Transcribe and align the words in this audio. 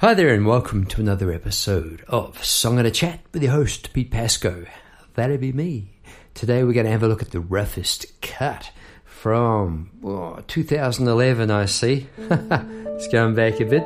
Hi 0.00 0.14
there, 0.14 0.32
and 0.32 0.46
welcome 0.46 0.86
to 0.86 1.00
another 1.02 1.30
episode 1.30 2.06
of 2.08 2.42
Song 2.42 2.78
and 2.78 2.86
a 2.86 2.90
Chat 2.90 3.20
with 3.34 3.42
your 3.42 3.52
host, 3.52 3.92
Pete 3.92 4.10
Pascoe. 4.10 4.64
That'd 5.12 5.42
be 5.42 5.52
me. 5.52 5.90
Today 6.32 6.64
we're 6.64 6.72
going 6.72 6.86
to 6.86 6.92
have 6.92 7.02
a 7.02 7.06
look 7.06 7.20
at 7.20 7.32
the 7.32 7.40
roughest 7.40 8.06
cut 8.22 8.70
from 9.04 9.90
oh, 10.02 10.42
2011, 10.46 11.50
I 11.50 11.66
see. 11.66 12.06
it's 12.16 13.08
going 13.08 13.34
back 13.34 13.60
a 13.60 13.66
bit. 13.66 13.82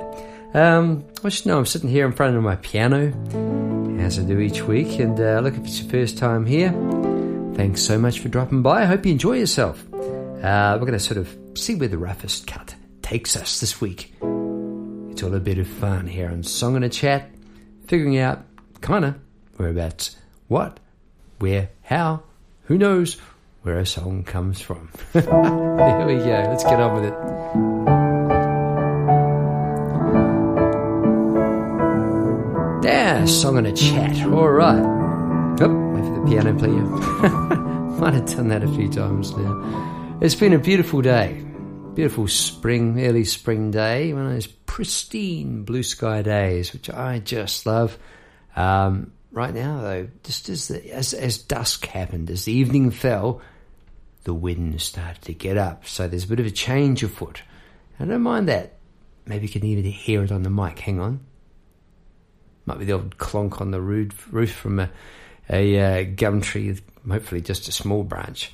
Um, 0.55 1.05
I 1.25 1.31
just 1.31 1.47
know 1.47 1.59
I'm 1.59 1.67
sitting 1.67 1.91
here 1.91 2.07
in 2.07 2.12
front 2.12 2.37
of 2.37 2.45
my 2.45 2.55
piano, 2.55 3.12
as 3.99 4.17
I 4.17 4.23
do 4.23 4.39
each 4.39 4.62
week, 4.62 5.01
and 5.01 5.19
uh, 5.19 5.41
look, 5.41 5.55
if 5.55 5.65
it's 5.65 5.83
your 5.83 5.91
first 5.91 6.17
time 6.17 6.46
here, 6.46 6.71
thanks 7.57 7.83
so 7.83 7.99
much 7.99 8.21
for 8.21 8.29
dropping 8.29 8.62
by. 8.62 8.83
I 8.83 8.85
hope 8.85 9.05
you 9.05 9.11
enjoy 9.11 9.39
yourself. 9.39 9.85
Uh, 9.93 10.79
we're 10.79 10.87
going 10.87 10.93
to 10.93 11.01
sort 11.01 11.19
of 11.19 11.37
see 11.55 11.75
where 11.75 11.89
the 11.89 11.99
roughest 11.99 12.46
cut 12.46 12.77
takes 13.03 13.35
us 13.37 13.59
this 13.59 13.81
week. 13.81 14.15
It's 15.15 15.23
all 15.23 15.33
a 15.33 15.39
bit 15.39 15.59
of 15.59 15.69
fun 15.69 16.09
here 16.09 16.29
on 16.29 16.43
Song 16.43 16.75
and 16.75 16.85
a 16.85 16.89
Chat, 16.89 17.30
figuring 17.87 18.19
out, 18.19 18.43
kinda, 18.83 19.15
whereabouts, 19.57 20.16
what, 20.48 20.80
where, 21.38 21.71
how, 21.83 22.25
who 22.65 22.77
knows 22.77 23.16
where 23.62 23.79
a 23.79 23.87
song 23.87 24.24
comes 24.24 24.61
from. 24.61 24.91
Here 25.12 25.23
we 25.23 26.16
go, 26.16 26.47
let's 26.48 26.65
get 26.65 26.80
on 26.80 26.95
with 26.97 27.05
it. 27.05 27.15
Yeah, 32.88 33.24
Song 33.27 33.59
and 33.59 33.69
a 33.69 33.73
Chat, 33.73 34.16
alright. 34.27 34.83
Oh, 35.60 35.93
wait 35.95 36.05
for 36.05 36.21
the 36.21 36.27
piano 36.29 36.59
player. 36.59 36.73
Might 38.01 38.15
have 38.15 38.27
done 38.27 38.49
that 38.49 38.65
a 38.65 38.69
few 38.74 38.91
times 38.91 39.30
now. 39.37 40.19
It's 40.21 40.35
been 40.35 40.55
a 40.55 40.59
beautiful 40.59 41.02
day 41.02 41.41
beautiful 41.95 42.27
spring, 42.27 43.01
early 43.05 43.24
spring 43.24 43.71
day, 43.71 44.12
one 44.12 44.27
of 44.27 44.33
those 44.33 44.46
pristine 44.74 45.62
blue 45.62 45.84
sky 45.84 46.20
days, 46.20 46.73
which 46.73 46.91
I 46.91 47.20
just 47.20 47.65
love. 47.65 47.96
Um, 48.56 49.12
right 49.30 49.55
now, 49.55 49.80
though, 49.80 50.09
just 50.24 50.49
as, 50.49 50.66
the, 50.66 50.93
as 50.93 51.15
as 51.15 51.38
dusk 51.38 51.87
happened, 51.87 52.29
as 52.29 52.45
the 52.45 52.54
evening 52.54 52.90
fell, 52.90 53.40
the 54.24 54.34
wind 54.34 54.80
started 54.80 55.23
to 55.23 55.32
get 55.32 55.57
up. 55.57 55.87
So 55.87 56.09
there's 56.09 56.24
a 56.24 56.26
bit 56.26 56.40
of 56.40 56.46
a 56.46 56.51
change 56.51 57.04
afoot. 57.04 57.43
I 58.01 58.04
don't 58.04 58.23
mind 58.23 58.49
that. 58.49 58.73
Maybe 59.26 59.46
you 59.46 59.52
can 59.52 59.65
even 59.65 59.84
hear 59.84 60.24
it 60.24 60.32
on 60.32 60.43
the 60.43 60.51
mic. 60.51 60.80
Hang 60.80 60.99
on. 60.99 61.21
Might 62.66 62.80
be 62.80 62.84
the 62.84 62.95
old 62.95 63.16
clonk 63.16 63.60
on 63.60 63.71
the 63.71 63.80
roof, 63.80 64.12
from 64.50 64.81
a, 64.81 64.91
a 65.49 65.78
uh, 65.78 66.04
gum 66.16 66.41
tree, 66.41 66.77
hopefully 67.09 67.43
just 67.43 67.69
a 67.69 67.72
small 67.72 68.03
branch 68.03 68.50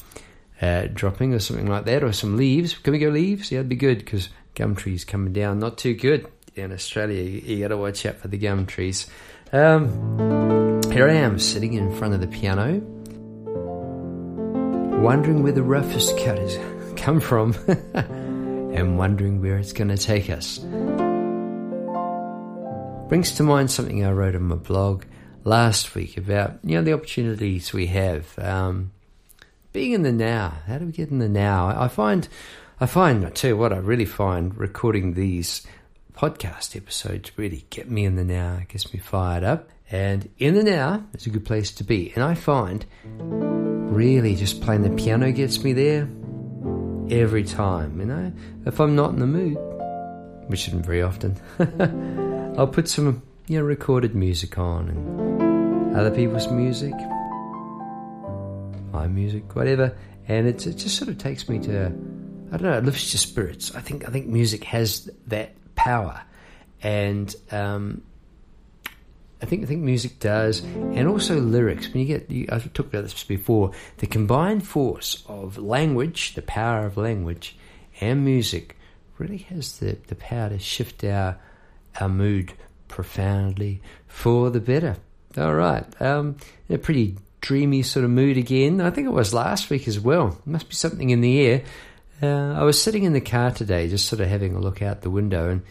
uh, 0.60 0.86
dropping 0.92 1.32
or 1.32 1.38
something 1.38 1.66
like 1.66 1.86
that, 1.86 2.04
or 2.04 2.12
some 2.12 2.36
leaves. 2.36 2.74
Can 2.74 2.92
we 2.92 2.98
go 2.98 3.08
leaves? 3.08 3.50
Yeah, 3.50 3.60
it'd 3.60 3.70
be 3.70 3.76
good 3.76 4.00
because 4.00 4.28
gum 4.54 4.74
trees 4.74 5.04
coming 5.04 5.32
down. 5.32 5.58
Not 5.58 5.78
too 5.78 5.94
good 5.94 6.26
in 6.54 6.72
Australia. 6.72 7.22
You, 7.22 7.40
you 7.40 7.60
got 7.62 7.68
to 7.68 7.76
watch 7.76 8.04
out 8.06 8.16
for 8.16 8.28
the 8.28 8.38
gum 8.38 8.66
trees. 8.66 9.06
Um, 9.52 10.80
here 10.92 11.08
I 11.08 11.14
am 11.14 11.38
sitting 11.38 11.74
in 11.74 11.94
front 11.96 12.14
of 12.14 12.20
the 12.20 12.26
piano, 12.26 12.80
wondering 15.00 15.42
where 15.42 15.52
the 15.52 15.62
roughest 15.62 16.16
cut 16.18 16.38
has 16.38 16.58
come 16.96 17.20
from, 17.20 17.54
and 17.94 18.98
wondering 18.98 19.40
where 19.40 19.58
it's 19.58 19.72
going 19.72 19.88
to 19.88 19.96
take 19.96 20.30
us. 20.30 20.58
Brings 23.08 23.32
to 23.32 23.42
mind 23.42 23.70
something 23.70 24.04
I 24.04 24.12
wrote 24.12 24.36
on 24.36 24.42
my 24.44 24.56
blog 24.56 25.04
last 25.42 25.94
week 25.94 26.16
about 26.16 26.58
you 26.62 26.76
know 26.76 26.82
the 26.82 26.92
opportunities 26.92 27.72
we 27.72 27.86
have. 27.86 28.38
Um, 28.38 28.92
being 29.72 29.92
in 29.92 30.02
the 30.02 30.12
now. 30.12 30.54
How 30.66 30.78
do 30.78 30.86
we 30.86 30.92
get 30.92 31.10
in 31.10 31.18
the 31.18 31.28
now? 31.28 31.68
I 31.68 31.88
find, 31.88 32.28
I 32.82 32.86
find, 32.86 33.26
I 33.26 33.30
tell 33.30 33.50
you 33.50 33.56
what, 33.58 33.74
I 33.74 33.76
really 33.76 34.06
find 34.06 34.56
recording 34.56 35.12
these 35.12 35.66
podcast 36.14 36.74
episodes 36.74 37.30
really 37.36 37.66
get 37.68 37.90
me 37.90 38.06
in 38.06 38.16
the 38.16 38.24
now, 38.24 38.62
gets 38.68 38.94
me 38.94 38.98
fired 38.98 39.44
up. 39.44 39.68
And 39.90 40.30
in 40.38 40.54
the 40.54 40.62
now 40.62 41.04
is 41.12 41.26
a 41.26 41.30
good 41.30 41.44
place 41.44 41.72
to 41.72 41.84
be. 41.84 42.10
And 42.14 42.24
I 42.24 42.34
find 42.34 42.86
really 43.04 44.34
just 44.34 44.62
playing 44.62 44.82
the 44.82 45.02
piano 45.02 45.30
gets 45.30 45.62
me 45.62 45.74
there 45.74 46.08
every 47.10 47.44
time. 47.44 48.00
You 48.00 48.06
know, 48.06 48.32
if 48.64 48.80
I'm 48.80 48.96
not 48.96 49.10
in 49.10 49.18
the 49.18 49.26
mood, 49.26 49.58
which 50.48 50.68
isn't 50.68 50.86
very 50.86 51.02
often, 51.02 51.36
I'll 52.56 52.66
put 52.66 52.88
some 52.88 53.22
you 53.46 53.58
know 53.58 53.64
recorded 53.64 54.14
music 54.14 54.56
on 54.58 54.88
and 54.88 55.96
other 55.96 56.10
people's 56.10 56.48
music 56.48 56.94
my 58.92 59.06
music, 59.06 59.54
whatever. 59.54 59.96
And 60.28 60.46
it 60.46 60.58
just 60.58 60.96
sort 60.96 61.08
of 61.08 61.18
takes 61.18 61.48
me 61.48 61.58
to, 61.60 61.92
I 62.52 62.56
don't 62.56 62.70
know, 62.70 62.78
it 62.78 62.84
lifts 62.84 63.12
your 63.12 63.18
spirits. 63.18 63.74
I 63.74 63.80
think 63.80 64.08
I 64.08 64.10
think 64.10 64.26
music 64.26 64.64
has 64.64 65.08
that 65.28 65.54
power, 65.76 66.20
and 66.82 67.34
um, 67.50 68.02
I 69.40 69.46
think 69.46 69.62
I 69.62 69.66
think 69.66 69.82
music 69.82 70.18
does, 70.18 70.60
and 70.60 71.06
also 71.06 71.38
lyrics. 71.38 71.88
When 71.88 72.00
you 72.00 72.06
get, 72.06 72.30
you, 72.30 72.48
I've 72.50 72.72
talked 72.72 72.92
about 72.92 73.04
this 73.04 73.24
before, 73.24 73.72
the 73.98 74.06
combined 74.06 74.66
force 74.66 75.22
of 75.26 75.58
language, 75.58 76.34
the 76.34 76.42
power 76.42 76.86
of 76.86 76.96
language, 76.96 77.56
and 78.00 78.24
music, 78.24 78.76
really 79.18 79.38
has 79.38 79.78
the 79.78 79.96
the 80.08 80.16
power 80.16 80.48
to 80.48 80.58
shift 80.58 81.04
our 81.04 81.38
our 82.00 82.08
mood 82.08 82.52
profoundly 82.88 83.80
for 84.08 84.50
the 84.50 84.60
better. 84.60 84.96
All 85.36 85.54
right, 85.54 85.84
um, 86.02 86.36
a 86.68 86.78
pretty 86.78 87.16
dreamy 87.40 87.82
sort 87.82 88.04
of 88.04 88.10
mood 88.10 88.36
again. 88.36 88.80
I 88.80 88.90
think 88.90 89.06
it 89.06 89.12
was 89.12 89.32
last 89.32 89.70
week 89.70 89.88
as 89.88 89.98
well. 89.98 90.38
Must 90.44 90.68
be 90.68 90.74
something 90.74 91.10
in 91.10 91.20
the 91.20 91.40
air. 91.40 91.62
Uh, 92.22 92.54
I 92.54 92.64
was 92.64 92.80
sitting 92.80 93.04
in 93.04 93.14
the 93.14 93.20
car 93.20 93.50
today, 93.50 93.88
just 93.88 94.06
sort 94.06 94.20
of 94.20 94.28
having 94.28 94.54
a 94.54 94.60
look 94.60 94.82
out 94.82 95.00
the 95.00 95.10
window, 95.10 95.48
and 95.48 95.62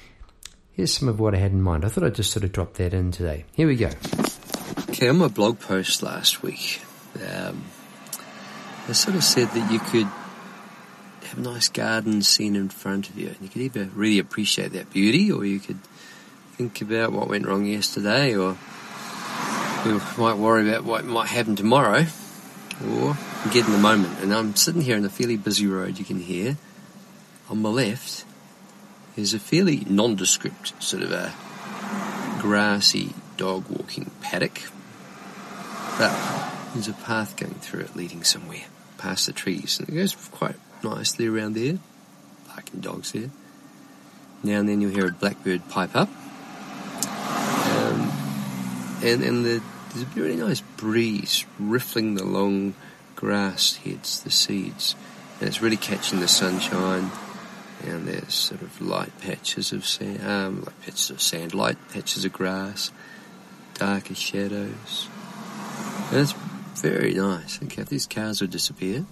here's 0.71 0.97
some 0.97 1.07
of 1.07 1.19
what 1.19 1.35
I 1.35 1.37
had 1.37 1.51
in 1.51 1.61
mind. 1.61 1.85
I 1.85 1.89
thought 1.89 2.03
I'd 2.03 2.15
just 2.15 2.31
sort 2.31 2.43
of 2.43 2.51
drop 2.51 2.73
that 2.75 2.93
in 2.93 3.11
today. 3.11 3.45
Here 3.53 3.67
we 3.67 3.75
go. 3.75 3.91
Okay, 4.89 5.09
on 5.09 5.17
my 5.17 5.27
blog 5.27 5.59
post 5.59 6.01
last 6.01 6.41
week, 6.41 6.81
um, 7.15 7.65
I 8.87 8.93
sort 8.93 9.15
of 9.15 9.23
said 9.23 9.49
that 9.49 9.71
you 9.71 9.79
could 9.79 10.07
have 11.27 11.37
a 11.37 11.41
nice 11.41 11.69
garden 11.69 12.23
scene 12.23 12.55
in 12.55 12.69
front 12.69 13.09
of 13.09 13.17
you, 13.17 13.27
and 13.27 13.37
you 13.41 13.49
could 13.49 13.61
either 13.61 13.85
really 13.93 14.17
appreciate 14.17 14.71
that 14.71 14.91
beauty, 14.91 15.31
or 15.31 15.45
you 15.45 15.59
could 15.59 15.79
think 16.53 16.81
about 16.81 17.11
what 17.11 17.29
went 17.29 17.45
wrong 17.45 17.65
yesterday, 17.65 18.35
or 18.35 18.57
we 19.85 19.93
might 20.17 20.37
worry 20.37 20.67
about 20.67 20.83
what 20.83 21.05
might 21.05 21.27
happen 21.27 21.55
tomorrow 21.55 22.05
or 22.85 23.17
get 23.51 23.65
in 23.65 23.71
the 23.71 23.77
moment. 23.77 24.19
And 24.21 24.33
I'm 24.33 24.55
sitting 24.55 24.81
here 24.81 24.97
in 24.97 25.05
a 25.05 25.09
fairly 25.09 25.37
busy 25.37 25.67
road, 25.67 25.99
you 25.99 26.05
can 26.05 26.19
hear. 26.19 26.57
On 27.49 27.61
my 27.61 27.69
left 27.69 28.25
is 29.15 29.33
a 29.33 29.39
fairly 29.39 29.85
nondescript 29.89 30.81
sort 30.81 31.03
of 31.03 31.11
a 31.11 31.33
grassy 32.41 33.13
dog 33.37 33.65
walking 33.69 34.11
paddock. 34.21 34.61
But 35.97 36.13
there's 36.73 36.87
a 36.87 36.93
path 36.93 37.35
going 37.37 37.55
through 37.55 37.81
it 37.81 37.95
leading 37.95 38.23
somewhere 38.23 38.65
past 38.97 39.25
the 39.25 39.33
trees. 39.33 39.79
And 39.79 39.89
it 39.89 39.95
goes 39.95 40.15
quite 40.15 40.55
nicely 40.83 41.27
around 41.27 41.53
there, 41.53 41.79
barking 42.47 42.81
dogs 42.81 43.11
there. 43.11 43.29
Now 44.43 44.59
and 44.59 44.69
then 44.69 44.79
you'll 44.79 44.91
hear 44.91 45.07
a 45.07 45.11
blackbird 45.11 45.67
pipe 45.69 45.95
up 45.95 46.09
um, 47.69 48.11
and 49.03 49.23
and 49.23 49.45
the, 49.45 49.61
there's 49.89 50.03
a 50.03 50.19
really 50.19 50.35
nice 50.35 50.61
breeze 50.77 51.45
riffling 51.59 52.15
the 52.15 52.23
long 52.23 52.73
grass 53.19 53.75
heads, 53.75 54.23
the 54.23 54.31
seeds, 54.31 54.95
and 55.39 55.49
it's 55.49 55.61
really 55.61 55.75
catching 55.75 56.21
the 56.21 56.27
sunshine. 56.27 57.11
And 57.85 58.07
there's 58.07 58.33
sort 58.33 58.61
of 58.61 58.81
light 58.81 59.11
patches 59.19 59.73
of 59.73 59.85
sand, 59.85 60.25
um, 60.25 60.61
like 60.61 60.81
patches 60.81 61.09
of 61.09 61.21
sand, 61.21 61.53
light 61.53 61.77
patches 61.91 62.23
of 62.23 62.31
grass, 62.31 62.93
darker 63.73 64.15
shadows. 64.15 65.09
And 66.11 66.21
it's 66.21 66.31
very 66.81 67.13
nice. 67.13 67.61
Okay, 67.61 67.83
these 67.83 68.07
cars 68.07 68.39
would 68.39 68.51
disappear. 68.51 69.05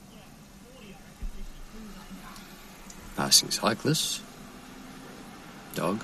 Passing 3.17 3.51
cyclists. 3.51 4.21
Dog. 5.75 6.01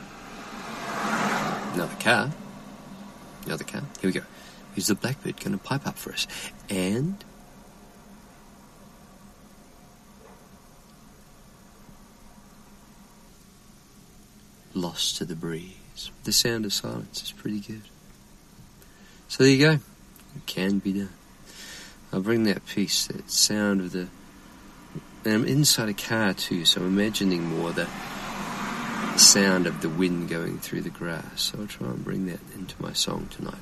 Another 1.74 1.96
car. 2.02 2.32
Another 3.46 3.64
car. 3.64 3.84
Here 4.02 4.10
we 4.10 4.12
go. 4.12 4.26
Is 4.76 4.88
the 4.88 4.96
blackbird 4.96 5.40
going 5.40 5.58
to 5.58 5.64
pipe 5.64 5.88
up 5.88 5.98
for 5.98 6.12
us. 6.12 6.28
And. 6.70 7.24
Lost 14.74 15.18
to 15.18 15.26
the 15.26 15.36
breeze. 15.36 16.12
The 16.24 16.32
sound 16.32 16.66
of 16.66 16.74
silence 16.74 17.22
is 17.22 17.32
pretty 17.32 17.60
good. 17.60 17.84
So 19.28 19.44
there 19.44 19.52
you 19.52 19.60
go. 19.60 19.72
It 20.36 20.46
can 20.46 20.80
be 20.80 20.94
done. 20.94 21.10
I'll 22.12 22.22
bring 22.22 22.44
that 22.44 22.66
piece, 22.66 23.08
that 23.08 23.30
sound 23.30 23.82
of 23.82 23.92
the. 23.92 24.08
And 25.26 25.34
I'm 25.34 25.46
inside 25.46 25.90
a 25.90 25.94
car 25.94 26.34
too, 26.34 26.66
so 26.66 26.82
I'm 26.82 26.88
imagining 26.88 27.44
more 27.44 27.72
the 27.72 27.88
sound 29.18 29.68
of 29.68 29.82
the 29.82 29.90
wind 29.90 30.30
going 30.30 30.60
through 30.60 30.82
the 30.82 30.90
grass. 30.90 31.42
So 31.42 31.60
I'll 31.60 31.68
try 31.68 31.88
and 31.88 32.04
bring 32.04 32.26
that 32.28 32.40
into 32.56 32.76
my 32.82 32.94
song 32.94 33.28
tonight. 33.32 33.56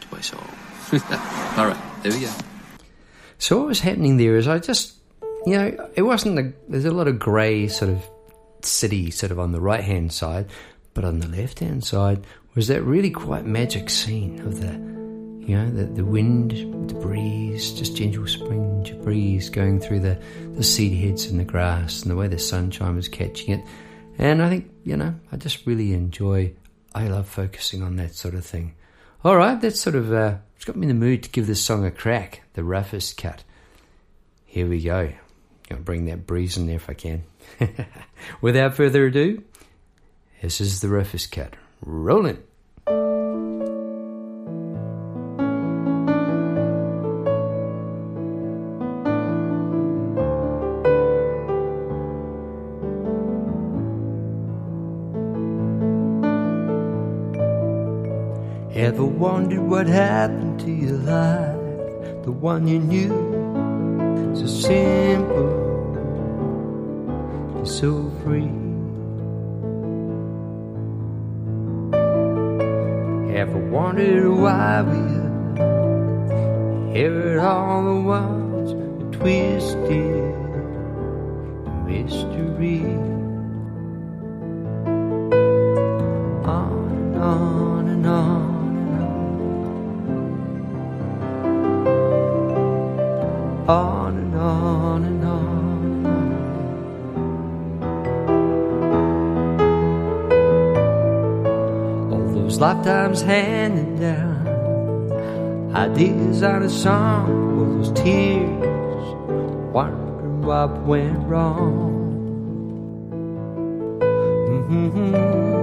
To 0.00 0.06
my 0.12 0.20
song. 0.20 0.48
All 1.56 1.66
right, 1.66 2.02
there 2.02 2.12
we 2.12 2.20
go. 2.20 2.32
So 3.38 3.58
what 3.58 3.66
was 3.68 3.80
happening 3.80 4.16
there 4.16 4.36
is 4.36 4.48
I 4.48 4.58
just, 4.58 4.94
you 5.44 5.56
know, 5.56 5.90
it 5.94 6.02
wasn't 6.02 6.54
there's 6.70 6.84
a 6.84 6.90
lot 6.90 7.06
of 7.06 7.18
grey 7.18 7.68
sort 7.68 7.90
of 7.90 8.04
city 8.62 9.10
sort 9.10 9.32
of 9.32 9.38
on 9.38 9.52
the 9.52 9.60
right 9.60 9.84
hand 9.84 10.12
side, 10.12 10.46
But 10.94 11.04
on 11.04 11.20
the 11.20 11.28
left 11.28 11.58
hand 11.60 11.84
side 11.84 12.24
was 12.54 12.68
that 12.68 12.82
really 12.82 13.10
quite 13.10 13.44
magic 13.44 13.90
scene 13.90 14.40
of 14.40 14.60
the, 14.60 14.72
you 15.46 15.56
know, 15.56 15.70
the, 15.70 15.84
the 15.84 16.04
wind, 16.04 16.52
the 16.88 16.94
breeze, 16.94 17.72
just 17.72 17.94
gentle 17.94 18.26
spring 18.26 18.76
breeze 19.06 19.50
going 19.50 19.78
through 19.78 20.00
the, 20.00 20.20
the 20.54 20.64
seed 20.64 20.92
heads 20.92 21.26
in 21.26 21.38
the 21.38 21.44
grass 21.44 22.02
and 22.02 22.10
the 22.10 22.16
way 22.16 22.26
the 22.26 22.40
sunshine 22.40 22.96
was 22.96 23.06
catching 23.06 23.54
it. 23.54 23.64
And 24.18 24.42
I 24.42 24.48
think, 24.48 24.68
you 24.82 24.96
know, 24.96 25.14
I 25.30 25.36
just 25.36 25.64
really 25.64 25.92
enjoy, 25.92 26.54
I 26.92 27.06
love 27.06 27.28
focusing 27.28 27.84
on 27.84 27.94
that 27.96 28.16
sort 28.16 28.34
of 28.34 28.44
thing. 28.44 28.74
All 29.22 29.36
right, 29.36 29.60
that's 29.60 29.78
sort 29.80 29.94
of, 29.94 30.12
uh, 30.12 30.38
it's 30.56 30.64
got 30.64 30.74
me 30.74 30.88
in 30.88 30.98
the 30.98 31.06
mood 31.06 31.22
to 31.22 31.30
give 31.30 31.46
this 31.46 31.62
song 31.62 31.84
a 31.84 31.92
crack, 31.92 32.42
the 32.54 32.64
roughest 32.64 33.16
cut. 33.16 33.44
Here 34.44 34.66
we 34.66 34.82
go. 34.82 35.12
Gonna 35.68 35.82
bring 35.82 36.06
that 36.06 36.26
breeze 36.26 36.56
in 36.56 36.66
there 36.66 36.76
if 36.76 36.90
I 36.90 36.94
can. 36.94 37.22
Without 38.40 38.74
further 38.74 39.06
ado, 39.06 39.42
this 40.42 40.60
is 40.60 40.80
the 40.80 40.88
roughest 40.88 41.32
cut. 41.32 41.54
Rolling. 41.80 42.42
Ever 58.76 59.04
wondered 59.04 59.60
what 59.60 59.86
happened 59.86 60.60
to 60.60 60.70
your 60.70 60.98
life? 60.98 62.24
The 62.24 62.30
one 62.30 62.68
you 62.68 62.78
knew, 62.78 64.36
so 64.36 64.46
simple, 64.46 65.65
so 67.66 68.10
free. 68.22 68.48
Ever 73.34 73.58
wondered 73.70 74.30
why 74.30 74.82
we 74.82 74.98
heard 76.94 77.38
all 77.40 77.84
the 77.84 78.00
words 78.00 78.72
twisted 79.16 80.34
mystery? 81.86 83.15
Lifetimes 102.86 103.20
handing 103.22 103.98
down 103.98 105.74
ideas 105.74 106.44
on 106.44 106.62
a 106.62 106.70
song, 106.70 107.58
with 107.58 107.78
those 107.78 108.00
tears, 108.00 109.14
wondering 109.74 110.42
what 110.42 110.70
went 110.82 111.18
wrong. 111.26 112.04
Mm-hmm. 114.70 115.55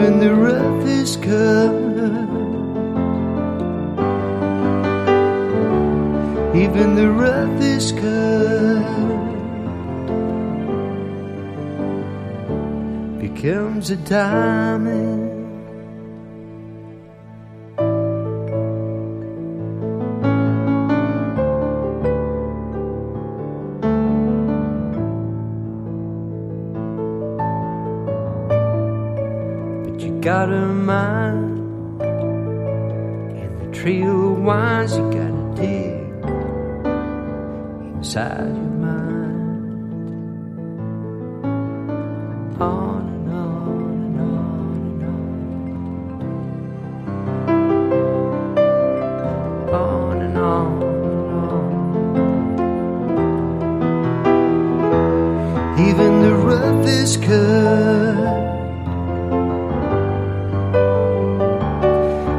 Even 0.00 0.20
the 0.20 0.32
roughest 0.32 1.22
cut. 1.22 1.74
Even 6.54 6.94
the 6.94 7.10
roughest 7.10 7.96
cut. 7.96 9.18
becomes 13.18 13.90
a 13.90 13.96
diamond. 13.96 15.17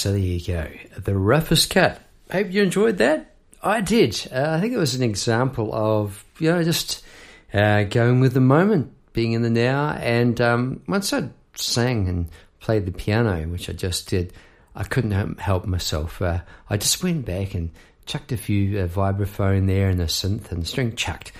so 0.00 0.12
there 0.12 0.18
you 0.18 0.40
go. 0.40 0.66
The 0.96 1.14
roughest 1.14 1.68
cut. 1.68 2.00
Hope 2.32 2.50
you 2.50 2.62
enjoyed 2.62 2.96
that. 2.98 3.34
I 3.62 3.82
did. 3.82 4.26
Uh, 4.32 4.46
I 4.56 4.60
think 4.60 4.72
it 4.72 4.78
was 4.78 4.94
an 4.94 5.02
example 5.02 5.74
of, 5.74 6.24
you 6.38 6.50
know, 6.50 6.64
just 6.64 7.04
uh, 7.52 7.84
going 7.84 8.20
with 8.20 8.32
the 8.32 8.40
moment, 8.40 8.94
being 9.12 9.32
in 9.32 9.42
the 9.42 9.50
now. 9.50 9.90
And 9.90 10.40
um, 10.40 10.82
once 10.88 11.12
I 11.12 11.28
sang 11.54 12.08
and 12.08 12.30
played 12.60 12.86
the 12.86 12.92
piano, 12.92 13.46
which 13.48 13.68
I 13.68 13.74
just 13.74 14.08
did, 14.08 14.32
I 14.74 14.84
couldn't 14.84 15.38
help 15.38 15.66
myself. 15.66 16.22
Uh, 16.22 16.40
I 16.70 16.78
just 16.78 17.02
went 17.02 17.26
back 17.26 17.52
and 17.52 17.70
chucked 18.06 18.32
a 18.32 18.38
few 18.38 18.80
uh, 18.80 18.86
vibraphone 18.86 19.66
there 19.66 19.90
and 19.90 20.00
a 20.00 20.06
synth 20.06 20.50
and 20.50 20.66
string 20.66 20.96
chucked. 20.96 21.32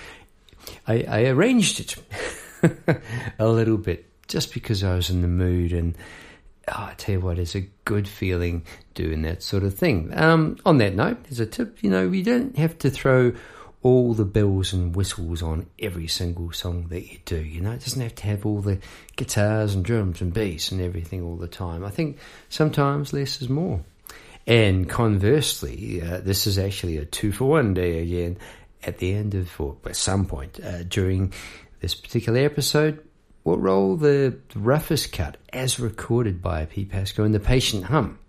I, 0.87 1.03
I 1.07 1.25
arranged 1.25 1.79
it 1.79 1.95
a 3.39 3.47
little 3.47 3.77
bit 3.77 4.05
just 4.27 4.53
because 4.53 4.83
I 4.83 4.93
was 4.93 5.09
in 5.09 5.23
the 5.23 5.27
mood 5.27 5.73
and 5.73 5.95
oh, 6.71 6.89
I 6.91 6.93
tell 6.95 7.13
you 7.13 7.21
what, 7.21 7.39
it's 7.39 7.55
a 7.55 7.67
good 7.85 8.07
feeling 8.07 8.63
doing 8.93 9.21
that 9.23 9.43
sort 9.43 9.63
of 9.63 9.75
thing. 9.75 10.11
Um, 10.15 10.57
on 10.65 10.77
that 10.77 10.95
note, 10.95 11.23
there's 11.23 11.39
a 11.39 11.45
tip. 11.45 11.83
You 11.83 11.89
know, 11.89 12.09
you 12.09 12.23
don't 12.23 12.57
have 12.57 12.77
to 12.79 12.89
throw 12.89 13.33
all 13.83 14.13
the 14.13 14.25
bells 14.25 14.73
and 14.73 14.95
whistles 14.95 15.41
on 15.41 15.65
every 15.79 16.07
single 16.07 16.51
song 16.51 16.87
that 16.89 17.11
you 17.11 17.17
do. 17.25 17.41
You 17.41 17.61
know, 17.61 17.71
it 17.71 17.79
doesn't 17.79 18.01
have 18.01 18.15
to 18.15 18.27
have 18.27 18.45
all 18.45 18.61
the 18.61 18.79
guitars 19.15 19.73
and 19.73 19.83
drums 19.83 20.21
and 20.21 20.33
bass 20.33 20.71
and 20.71 20.81
everything 20.81 21.23
all 21.23 21.35
the 21.35 21.47
time. 21.47 21.83
I 21.83 21.89
think 21.89 22.19
sometimes 22.49 23.11
less 23.11 23.41
is 23.41 23.49
more. 23.49 23.81
And 24.45 24.89
conversely, 24.89 26.01
uh, 26.01 26.19
this 26.19 26.45
is 26.45 26.59
actually 26.59 26.97
a 26.97 27.05
two 27.05 27.31
for 27.31 27.45
one 27.45 27.73
day 27.73 28.01
again. 28.01 28.37
at 28.83 28.97
the 28.97 29.13
end 29.13 29.35
of, 29.35 29.59
or 29.59 29.77
at 29.85 29.95
some 29.95 30.25
point 30.25 30.59
uh, 30.63 30.83
during 30.83 31.33
this 31.81 31.95
particular 31.95 32.39
episode, 32.39 33.03
what 33.43 33.61
role 33.61 33.95
the 33.95 34.37
roughest 34.55 35.11
cut, 35.11 35.37
as 35.51 35.79
recorded 35.79 36.41
by 36.41 36.65
P. 36.65 36.85
Pascoe 36.85 37.23
in 37.23 37.31
The 37.31 37.39
Patient 37.39 37.85
Hum, 37.85 38.19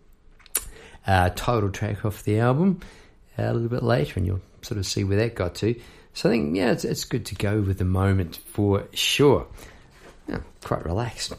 uh, 1.07 1.31
title 1.31 1.71
track 1.71 2.05
off 2.05 2.23
the 2.25 2.39
album, 2.39 2.81
uh, 3.39 3.43
a 3.43 3.53
little 3.53 3.69
bit 3.69 3.83
later, 3.83 4.15
and 4.17 4.27
you'll 4.27 4.41
sort 4.63 4.79
of 4.79 4.87
see 4.87 5.05
where 5.05 5.19
that 5.19 5.35
got 5.35 5.55
to. 5.57 5.79
So 6.15 6.29
I 6.29 6.33
think, 6.33 6.57
yeah, 6.57 6.73
it's, 6.73 6.85
it's 6.85 7.05
good 7.05 7.27
to 7.27 7.35
go 7.35 7.61
with 7.61 7.79
the 7.79 7.85
moment 7.85 8.37
for 8.37 8.87
sure. 8.93 9.47
Yeah, 10.29 10.41
quite 10.63 10.85
relaxed. 10.85 11.33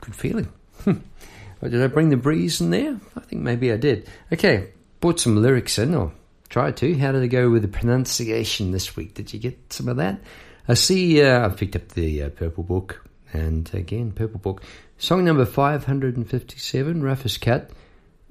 Good 0.00 0.14
feeling. 0.14 0.48
did 0.84 1.82
I 1.82 1.86
bring 1.86 2.10
the 2.10 2.16
breeze 2.16 2.60
in 2.60 2.70
there? 2.70 2.98
I 3.16 3.20
think 3.20 3.42
maybe 3.42 3.72
I 3.72 3.76
did. 3.76 4.08
Okay, 4.32 4.70
brought 5.00 5.20
some 5.20 5.40
lyrics 5.40 5.78
in, 5.78 5.94
or 5.94 6.12
tried 6.48 6.76
to. 6.78 6.98
How 6.98 7.12
did 7.12 7.22
it 7.22 7.28
go 7.28 7.50
with 7.50 7.62
the 7.62 7.68
pronunciation 7.68 8.72
this 8.72 8.96
week? 8.96 9.14
Did 9.14 9.32
you 9.32 9.38
get 9.38 9.72
some 9.72 9.88
of 9.88 9.96
that? 9.96 10.20
I 10.68 10.74
see 10.74 11.22
uh, 11.22 11.46
I've 11.46 11.56
picked 11.56 11.76
up 11.76 11.88
the 11.88 12.24
uh, 12.24 12.28
Purple 12.28 12.62
Book, 12.62 13.02
and 13.32 13.68
again, 13.72 14.12
Purple 14.12 14.38
Book. 14.38 14.62
Song 14.98 15.24
number 15.24 15.46
557, 15.46 17.02
Roughest 17.02 17.40
Cut. 17.40 17.70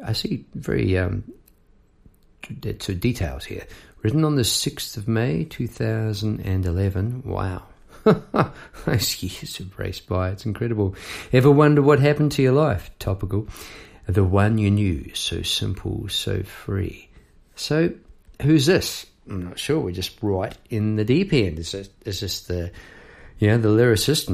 I 0.04 0.14
see 0.14 0.46
very 0.54 0.98
um, 1.00 1.24
so 2.80 2.94
details 2.94 3.46
here. 3.46 3.66
Written 4.04 4.24
on 4.24 4.36
the 4.36 4.44
6th 4.44 4.98
of 4.98 5.08
May 5.08 5.46
2011. 5.46 7.24
Wow. 7.26 7.64
Those 8.86 9.24
years 9.24 9.58
have 9.58 9.80
raced 9.80 10.08
by. 10.08 10.30
It's 10.30 10.46
incredible. 10.46 10.96
Ever 11.34 11.50
wonder 11.50 11.82
what 11.82 12.00
happened 12.00 12.32
to 12.34 12.44
your 12.44 12.54
life? 12.54 12.92
Topical. 13.00 13.48
The 14.08 14.24
one 14.24 14.58
you 14.60 14.70
knew, 14.72 15.14
so 15.16 15.42
simple, 15.42 16.08
so 16.08 16.44
free. 16.44 17.10
So, 17.56 17.94
who's 18.44 18.68
this? 18.68 19.08
I'm 19.30 19.46
not 19.46 19.60
sure. 19.60 19.80
We're 19.80 19.92
just 19.92 20.18
right 20.22 20.56
in 20.70 20.96
the 20.96 21.06
deep 21.06 21.34
end. 21.34 21.60
Is 21.60 21.72
this, 21.72 21.90
is 22.06 22.20
this 22.22 22.42
the, 22.42 22.72
you 23.40 23.50
know, 23.50 23.58
the 23.58 23.70
lyricist, 23.70 24.30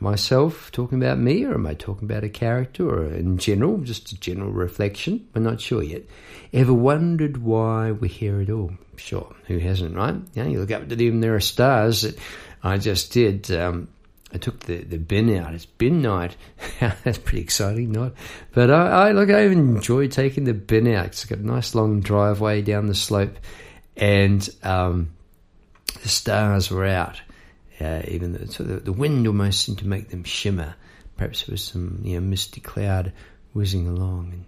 myself 0.00 0.70
talking 0.72 1.02
about 1.02 1.18
me, 1.18 1.44
or 1.44 1.54
am 1.54 1.66
I 1.66 1.74
talking 1.74 2.08
about 2.08 2.24
a 2.24 2.28
character, 2.28 2.88
or 2.88 3.06
in 3.06 3.38
general, 3.38 3.78
just 3.78 4.12
a 4.12 4.20
general 4.20 4.52
reflection? 4.52 5.28
We're 5.34 5.42
not 5.42 5.60
sure 5.60 5.82
yet. 5.82 6.02
Ever 6.52 6.74
wondered 6.74 7.38
why 7.38 7.92
we 7.92 8.08
hear 8.08 8.40
it 8.40 8.50
all? 8.50 8.72
Sure, 8.96 9.34
who 9.46 9.58
hasn't, 9.58 9.96
right? 9.96 10.16
You, 10.34 10.44
you 10.44 10.60
look 10.60 10.70
up 10.70 10.88
to 10.88 10.96
them, 10.96 11.20
there 11.20 11.34
are 11.34 11.40
stars. 11.40 12.06
I 12.62 12.78
just 12.78 13.12
did. 13.12 13.50
Um, 13.50 13.88
I 14.32 14.38
took 14.38 14.60
the, 14.60 14.84
the 14.84 14.98
bin 14.98 15.34
out. 15.36 15.54
It's 15.54 15.66
bin 15.66 16.02
night. 16.02 16.36
That's 16.80 17.18
pretty 17.18 17.40
exciting, 17.40 17.90
not? 17.90 18.12
But 18.52 18.70
I, 18.70 19.08
I 19.08 19.12
look. 19.12 19.30
I 19.30 19.40
enjoy 19.40 20.06
taking 20.06 20.44
the 20.44 20.54
bin 20.54 20.86
out. 20.86 21.06
It's 21.06 21.24
got 21.24 21.38
a 21.38 21.46
nice 21.46 21.74
long 21.74 22.00
driveway 22.00 22.62
down 22.62 22.86
the 22.86 22.94
slope 22.94 23.36
and 24.00 24.48
um, 24.62 25.10
the 26.02 26.08
stars 26.08 26.70
were 26.70 26.86
out. 26.86 27.20
Uh, 27.80 28.02
even 28.08 28.32
the, 28.32 28.46
so 28.48 28.64
the, 28.64 28.76
the, 28.76 28.92
wind 28.92 29.26
almost 29.26 29.62
seemed 29.62 29.78
to 29.78 29.86
make 29.86 30.08
them 30.08 30.24
shimmer. 30.24 30.74
Perhaps 31.16 31.44
there 31.44 31.52
was 31.52 31.62
some 31.62 32.00
you 32.02 32.14
know 32.14 32.20
misty 32.20 32.60
cloud 32.60 33.12
whizzing 33.52 33.86
along, 33.86 34.32
and 34.32 34.44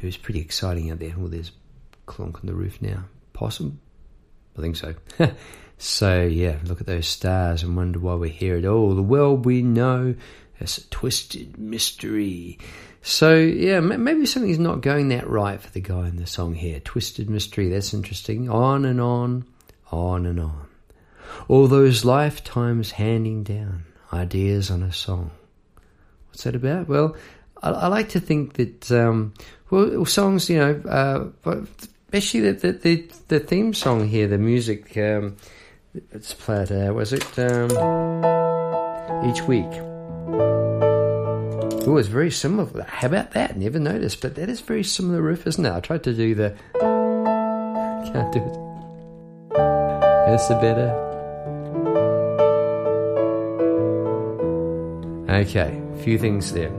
it 0.00 0.06
was 0.06 0.16
pretty 0.16 0.40
exciting 0.40 0.90
out 0.90 0.98
there. 0.98 1.14
Oh, 1.18 1.28
there's 1.28 1.52
clonk 2.06 2.36
on 2.36 2.46
the 2.46 2.54
roof 2.54 2.80
now. 2.80 3.04
Possum? 3.32 3.80
I 4.56 4.60
think 4.60 4.76
so. 4.76 4.94
so 5.78 6.22
yeah, 6.22 6.56
look 6.64 6.80
at 6.80 6.86
those 6.86 7.06
stars 7.06 7.62
and 7.62 7.76
wonder 7.76 7.98
why 7.98 8.14
we're 8.14 8.30
here 8.30 8.56
at 8.56 8.64
all. 8.64 8.94
The 8.94 9.02
world 9.02 9.44
we 9.44 9.62
know 9.62 10.14
a 10.62 10.88
twisted 10.90 11.58
mystery. 11.58 12.58
So 13.02 13.34
yeah, 13.34 13.80
maybe 13.80 14.26
something's 14.26 14.58
not 14.58 14.80
going 14.80 15.08
that 15.08 15.28
right 15.28 15.60
for 15.60 15.70
the 15.70 15.80
guy 15.80 16.08
in 16.08 16.16
the 16.16 16.26
song 16.26 16.54
here. 16.54 16.80
Twisted 16.80 17.28
mystery, 17.28 17.68
that's 17.68 17.92
interesting. 17.92 18.48
On 18.48 18.84
and 18.84 19.00
on, 19.00 19.44
on 19.90 20.26
and 20.26 20.38
on. 20.38 20.68
All 21.48 21.66
those 21.66 22.04
lifetimes 22.04 22.92
handing 22.92 23.42
down 23.42 23.84
ideas 24.12 24.70
on 24.70 24.82
a 24.82 24.92
song. 24.92 25.30
What's 26.28 26.44
that 26.44 26.54
about? 26.54 26.88
Well, 26.88 27.16
I, 27.62 27.70
I 27.70 27.86
like 27.88 28.10
to 28.10 28.20
think 28.20 28.54
that 28.54 28.92
um, 28.92 29.34
well, 29.70 30.04
songs, 30.04 30.48
you 30.48 30.58
know, 30.58 30.82
uh, 30.88 31.56
especially 32.06 32.52
the, 32.52 32.72
the, 32.72 33.10
the 33.28 33.40
theme 33.40 33.74
song 33.74 34.06
here, 34.06 34.28
the 34.28 34.38
music. 34.38 34.96
Um, 34.96 35.36
it's 36.12 36.34
played. 36.34 36.70
Uh, 36.70 36.92
was 36.92 37.12
it 37.12 37.38
um, 37.38 37.70
each 39.28 39.42
week? 39.42 39.91
Oh, 41.84 41.96
it's 41.96 42.08
very 42.08 42.30
similar. 42.30 42.84
How 42.84 43.08
about 43.08 43.32
that? 43.32 43.56
Never 43.56 43.78
noticed, 43.78 44.20
but 44.20 44.34
that 44.36 44.48
is 44.48 44.60
very 44.60 44.84
similar 44.84 45.20
riff, 45.20 45.46
isn't 45.46 45.64
it? 45.64 45.72
I 45.72 45.80
tried 45.80 46.04
to 46.04 46.14
do 46.14 46.34
the. 46.34 46.56
Can't 48.12 48.32
do 48.32 48.40
it. 48.40 48.58
That's 50.26 50.48
the 50.48 50.54
better. 50.54 51.12
Okay, 55.28 55.82
a 55.94 56.02
few 56.02 56.18
things 56.18 56.52
there. 56.52 56.70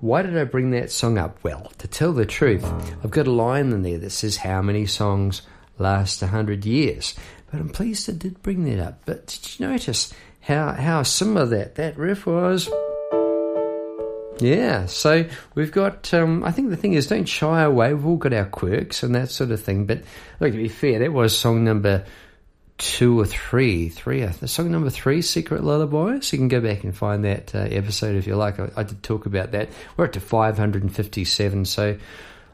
Why 0.00 0.22
did 0.22 0.36
I 0.36 0.44
bring 0.44 0.70
that 0.70 0.90
song 0.90 1.18
up? 1.18 1.38
Well, 1.42 1.72
to 1.78 1.88
tell 1.88 2.12
the 2.12 2.26
truth, 2.26 2.64
I've 3.02 3.10
got 3.10 3.26
a 3.26 3.32
line 3.32 3.72
in 3.72 3.82
there 3.82 3.98
that 3.98 4.10
says 4.10 4.36
how 4.36 4.60
many 4.60 4.86
songs 4.86 5.42
last 5.78 6.22
a 6.22 6.26
hundred 6.26 6.64
years. 6.64 7.14
But 7.50 7.60
I'm 7.60 7.68
pleased 7.68 8.10
I 8.10 8.12
did 8.14 8.42
bring 8.42 8.64
that 8.64 8.84
up. 8.84 9.02
But 9.04 9.26
did 9.26 9.58
you 9.58 9.68
notice 9.68 10.12
how 10.46 10.72
how 10.72 11.02
similar 11.02 11.46
that 11.46 11.74
that 11.74 11.98
riff 11.98 12.24
was? 12.24 12.70
Yeah, 14.38 14.86
so 14.86 15.24
we've 15.54 15.72
got. 15.72 16.12
Um, 16.14 16.44
I 16.44 16.52
think 16.52 16.70
the 16.70 16.76
thing 16.76 16.92
is, 16.92 17.08
don't 17.08 17.24
shy 17.24 17.62
away. 17.62 17.92
We've 17.92 18.06
all 18.06 18.16
got 18.16 18.32
our 18.32 18.44
quirks 18.44 19.02
and 19.02 19.14
that 19.14 19.30
sort 19.30 19.50
of 19.50 19.60
thing. 19.62 19.86
But 19.86 20.02
look, 20.38 20.52
to 20.52 20.56
be 20.56 20.68
fair, 20.68 21.00
that 21.00 21.12
was 21.12 21.36
song 21.36 21.64
number 21.64 22.04
two 22.78 23.18
or 23.18 23.24
three. 23.24 23.88
Three, 23.88 24.24
song 24.44 24.70
number 24.70 24.90
three, 24.90 25.20
"Secret 25.20 25.64
Lullaby." 25.64 26.20
So 26.20 26.36
you 26.36 26.38
can 26.38 26.48
go 26.48 26.60
back 26.60 26.84
and 26.84 26.96
find 26.96 27.24
that 27.24 27.52
uh, 27.52 27.60
episode 27.60 28.14
if 28.14 28.28
you 28.28 28.36
like. 28.36 28.60
I, 28.60 28.70
I, 28.76 28.82
did 28.84 29.02
talk 29.02 29.26
about 29.26 29.50
that. 29.50 29.70
We're 29.96 30.04
up 30.04 30.12
to 30.12 30.20
five 30.20 30.58
hundred 30.58 30.82
and 30.82 30.94
fifty-seven. 30.94 31.64
So 31.64 31.98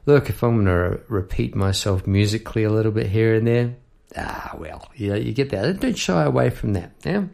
look, 0.06 0.30
if 0.30 0.42
I'm 0.42 0.64
going 0.64 0.66
to 0.66 1.02
repeat 1.08 1.54
myself 1.54 2.06
musically 2.06 2.64
a 2.64 2.70
little 2.70 2.92
bit 2.92 3.08
here 3.08 3.34
and 3.34 3.46
there, 3.46 3.74
ah, 4.16 4.56
well, 4.56 4.88
you 4.94 5.14
you 5.16 5.34
get 5.34 5.50
that. 5.50 5.80
Don't 5.80 5.98
shy 5.98 6.24
away 6.24 6.48
from 6.48 6.72
that. 6.72 6.92
Yeah. 7.04 7.24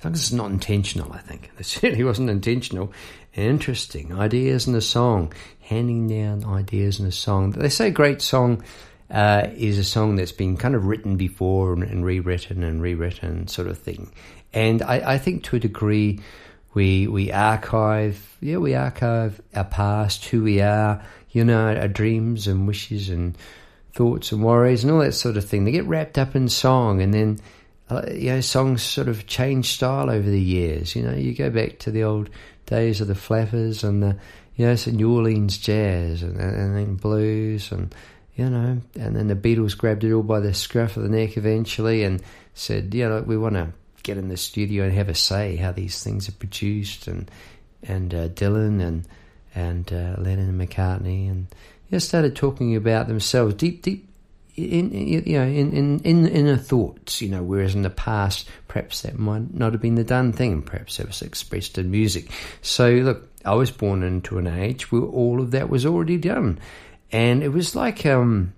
As 0.00 0.04
long 0.04 0.14
as 0.14 0.20
it's 0.20 0.32
not 0.32 0.50
intentional, 0.50 1.12
I 1.12 1.18
think. 1.18 1.50
It 1.58 1.66
certainly 1.66 2.04
wasn't 2.04 2.30
intentional. 2.30 2.90
Interesting. 3.34 4.18
Ideas 4.18 4.66
in 4.66 4.74
a 4.74 4.80
song. 4.80 5.32
Handing 5.60 6.08
down 6.08 6.44
ideas 6.44 6.98
in 6.98 7.06
a 7.06 7.12
song. 7.12 7.50
They 7.50 7.68
say 7.68 7.90
great 7.90 8.22
song 8.22 8.64
uh, 9.10 9.48
is 9.54 9.78
a 9.78 9.84
song 9.84 10.16
that's 10.16 10.32
been 10.32 10.56
kind 10.56 10.74
of 10.74 10.86
written 10.86 11.16
before 11.16 11.74
and, 11.74 11.82
and 11.82 12.04
rewritten 12.04 12.62
and 12.62 12.80
rewritten 12.80 13.46
sort 13.46 13.68
of 13.68 13.76
thing. 13.78 14.10
And 14.54 14.82
I, 14.82 15.14
I, 15.14 15.18
think 15.18 15.44
to 15.44 15.56
a 15.56 15.60
degree 15.60 16.20
we 16.72 17.06
we 17.06 17.30
archive 17.30 18.36
yeah, 18.40 18.56
we 18.56 18.74
archive 18.74 19.40
our 19.54 19.64
past, 19.64 20.24
who 20.24 20.42
we 20.42 20.60
are, 20.60 21.04
you 21.30 21.44
know, 21.44 21.76
our 21.76 21.88
dreams 21.88 22.46
and 22.46 22.66
wishes 22.66 23.10
and 23.10 23.36
thoughts 23.92 24.32
and 24.32 24.42
worries 24.42 24.82
and 24.82 24.92
all 24.92 25.00
that 25.00 25.12
sort 25.12 25.36
of 25.36 25.44
thing. 25.44 25.64
They 25.64 25.72
get 25.72 25.86
wrapped 25.86 26.16
up 26.16 26.34
in 26.34 26.48
song 26.48 27.02
and 27.02 27.12
then 27.12 27.38
you 28.12 28.30
know, 28.30 28.40
songs 28.40 28.82
sort 28.82 29.08
of 29.08 29.26
change 29.26 29.72
style 29.72 30.10
over 30.10 30.28
the 30.28 30.40
years. 30.40 30.94
You 30.94 31.02
know, 31.02 31.14
you 31.14 31.34
go 31.34 31.50
back 31.50 31.78
to 31.80 31.90
the 31.90 32.04
old 32.04 32.30
days 32.66 33.00
of 33.00 33.08
the 33.08 33.14
flappers 33.14 33.84
and 33.84 34.02
the 34.02 34.16
you 34.56 34.66
know 34.66 34.76
some 34.76 34.94
New 34.94 35.14
Orleans 35.14 35.58
jazz 35.58 36.22
and, 36.22 36.38
and 36.38 36.76
then 36.76 36.94
blues 36.96 37.72
and 37.72 37.94
you 38.36 38.48
know 38.48 38.80
and 38.94 39.16
then 39.16 39.26
the 39.26 39.34
Beatles 39.34 39.76
grabbed 39.76 40.04
it 40.04 40.12
all 40.12 40.22
by 40.22 40.40
the 40.40 40.54
scruff 40.54 40.96
of 40.96 41.02
the 41.02 41.08
neck 41.08 41.36
eventually 41.36 42.04
and 42.04 42.22
said 42.54 42.94
you 42.94 43.08
know 43.08 43.22
we 43.22 43.36
want 43.36 43.54
to 43.54 43.72
get 44.02 44.18
in 44.18 44.28
the 44.28 44.36
studio 44.36 44.84
and 44.84 44.92
have 44.92 45.08
a 45.08 45.14
say 45.14 45.56
how 45.56 45.72
these 45.72 46.02
things 46.02 46.28
are 46.28 46.32
produced 46.32 47.08
and 47.08 47.30
and 47.82 48.14
uh, 48.14 48.28
Dylan 48.28 48.80
and 48.80 49.08
and 49.54 49.92
uh, 49.92 50.14
Lennon 50.18 50.50
and 50.50 50.60
McCartney 50.60 51.28
and 51.28 51.46
you 51.88 51.92
know, 51.92 51.98
started 51.98 52.36
talking 52.36 52.76
about 52.76 53.08
themselves 53.08 53.54
deep 53.54 53.82
deep 53.82 54.09
in, 54.64 54.92
you 54.92 55.38
know 55.38 55.44
in, 55.44 55.72
in 55.72 56.00
in 56.00 56.26
inner 56.26 56.56
thoughts 56.56 57.20
you 57.20 57.28
know 57.28 57.42
whereas 57.42 57.74
in 57.74 57.82
the 57.82 57.90
past 57.90 58.48
perhaps 58.68 59.02
that 59.02 59.18
might 59.18 59.52
not 59.54 59.72
have 59.72 59.82
been 59.82 59.94
the 59.94 60.04
done 60.04 60.32
thing 60.32 60.62
perhaps 60.62 61.00
it 61.00 61.06
was 61.06 61.22
expressed 61.22 61.78
in 61.78 61.90
music. 61.90 62.30
So 62.62 62.90
look 62.90 63.28
I 63.44 63.54
was 63.54 63.70
born 63.70 64.02
into 64.02 64.38
an 64.38 64.46
age 64.46 64.92
where 64.92 65.02
all 65.02 65.40
of 65.40 65.52
that 65.52 65.70
was 65.70 65.86
already 65.86 66.18
done. 66.18 66.58
And 67.12 67.42
it 67.42 67.48
was 67.48 67.74
like 67.74 68.06
um 68.06 68.52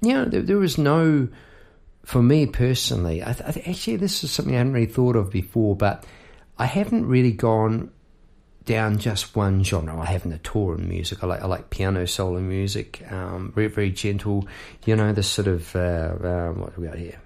you 0.00 0.12
know 0.14 0.24
there, 0.24 0.42
there 0.42 0.58
was 0.58 0.78
no 0.78 1.28
for 2.04 2.22
me 2.22 2.46
personally 2.46 3.22
I, 3.22 3.30
I, 3.30 3.62
actually 3.66 3.96
this 3.96 4.24
is 4.24 4.30
something 4.30 4.54
I 4.54 4.58
hadn't 4.58 4.72
really 4.72 4.86
thought 4.86 5.16
of 5.16 5.30
before 5.30 5.76
but 5.76 6.04
I 6.58 6.66
haven't 6.66 7.06
really 7.06 7.32
gone 7.32 7.90
down 8.68 8.98
just 8.98 9.34
one 9.34 9.64
genre. 9.64 9.98
I 9.98 10.04
haven't 10.04 10.34
a 10.34 10.38
tour 10.38 10.76
in 10.76 10.86
music. 10.86 11.24
I 11.24 11.26
like 11.26 11.40
I 11.40 11.46
like 11.46 11.70
piano 11.70 12.06
solo 12.06 12.38
music, 12.38 13.02
um, 13.10 13.50
very 13.54 13.68
very 13.68 13.90
gentle. 13.90 14.46
You 14.84 14.94
know, 14.94 15.12
this 15.14 15.26
sort 15.26 15.48
of 15.48 15.74
uh, 15.74 15.78
uh, 16.22 16.48
what 16.50 16.78
we 16.78 16.86
got 16.86 16.98
here? 16.98 17.18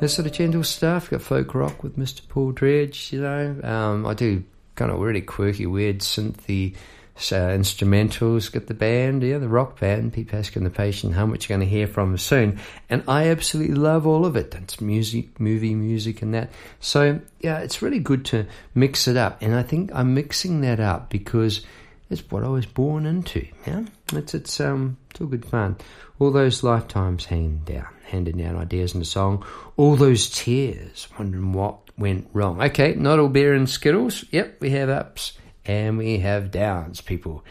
This 0.00 0.14
sort 0.14 0.26
of 0.26 0.32
gentle 0.32 0.62
stuff. 0.62 1.10
Got 1.10 1.20
folk 1.20 1.52
rock 1.52 1.82
with 1.82 1.98
Mr. 1.98 2.26
Paul 2.28 2.52
Dredge. 2.52 3.12
You 3.12 3.20
know, 3.20 3.60
um, 3.64 4.06
I 4.06 4.14
do 4.14 4.44
kind 4.76 4.92
of 4.92 5.00
really 5.00 5.22
quirky, 5.22 5.66
weird 5.66 5.98
synthy 5.98 6.76
So 7.20 7.36
instrumentals, 7.56 8.50
got 8.50 8.66
the 8.66 8.72
band, 8.72 9.22
yeah, 9.22 9.36
the 9.36 9.48
rock 9.48 9.78
band, 9.78 10.14
Pete 10.14 10.28
Pascoe 10.28 10.58
and 10.58 10.66
the 10.66 10.70
Patient 10.70 11.12
Hum, 11.12 11.30
which 11.30 11.48
you're 11.48 11.58
going 11.58 11.68
to 11.68 11.70
hear 11.70 11.86
from 11.86 12.16
soon. 12.16 12.58
And 12.88 13.04
I 13.06 13.28
absolutely 13.28 13.74
love 13.74 14.06
all 14.06 14.24
of 14.24 14.36
it. 14.36 14.54
It's 14.54 14.80
music, 14.80 15.38
movie 15.38 15.74
music, 15.74 16.22
and 16.22 16.32
that. 16.32 16.50
So 16.80 17.20
yeah, 17.40 17.58
it's 17.58 17.82
really 17.82 17.98
good 17.98 18.24
to 18.26 18.46
mix 18.74 19.06
it 19.06 19.18
up. 19.18 19.42
And 19.42 19.54
I 19.54 19.62
think 19.62 19.90
I'm 19.94 20.14
mixing 20.14 20.62
that 20.62 20.80
up 20.80 21.10
because 21.10 21.60
it's 22.08 22.22
what 22.30 22.42
I 22.42 22.48
was 22.48 22.64
born 22.64 23.04
into. 23.04 23.46
Yeah, 23.66 23.84
it's 24.14 24.32
it's 24.32 24.58
um 24.58 24.96
it's 25.10 25.20
all 25.20 25.26
good 25.26 25.44
fun. 25.44 25.76
All 26.18 26.30
those 26.30 26.62
lifetimes 26.62 27.26
handed 27.26 27.66
down, 27.66 27.88
handed 28.06 28.38
down 28.38 28.56
ideas 28.56 28.94
in 28.94 29.00
the 29.00 29.06
song. 29.06 29.44
All 29.76 29.94
those 29.94 30.30
tears, 30.30 31.06
wondering 31.18 31.52
what 31.52 31.80
went 31.98 32.28
wrong. 32.32 32.62
Okay, 32.62 32.94
not 32.94 33.18
all 33.18 33.28
beer 33.28 33.52
and 33.52 33.68
skittles. 33.68 34.24
Yep, 34.30 34.56
we 34.60 34.70
have 34.70 34.88
ups 34.88 35.34
and 35.64 35.98
we 35.98 36.18
have 36.18 36.50
downs, 36.50 37.00
people. 37.00 37.44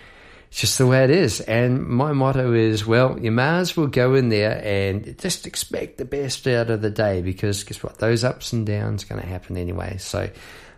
It's 0.49 0.61
just 0.61 0.77
the 0.79 0.87
way 0.87 1.03
it 1.03 1.11
is. 1.11 1.41
And 1.41 1.85
my 1.85 2.11
motto 2.11 2.53
is, 2.53 2.85
well, 2.85 3.19
you 3.19 3.31
may 3.31 3.59
as 3.59 3.77
well 3.77 3.87
go 3.87 4.15
in 4.15 4.29
there 4.29 4.59
and 4.63 5.17
just 5.19 5.45
expect 5.45 5.97
the 5.97 6.05
best 6.05 6.47
out 6.47 6.71
of 6.71 6.81
the 6.81 6.89
day 6.89 7.21
because 7.21 7.63
guess 7.63 7.83
what? 7.83 7.99
Those 7.99 8.23
ups 8.23 8.51
and 8.51 8.65
downs 8.65 9.03
going 9.03 9.21
to 9.21 9.27
happen 9.27 9.57
anyway. 9.57 9.97
So 9.99 10.29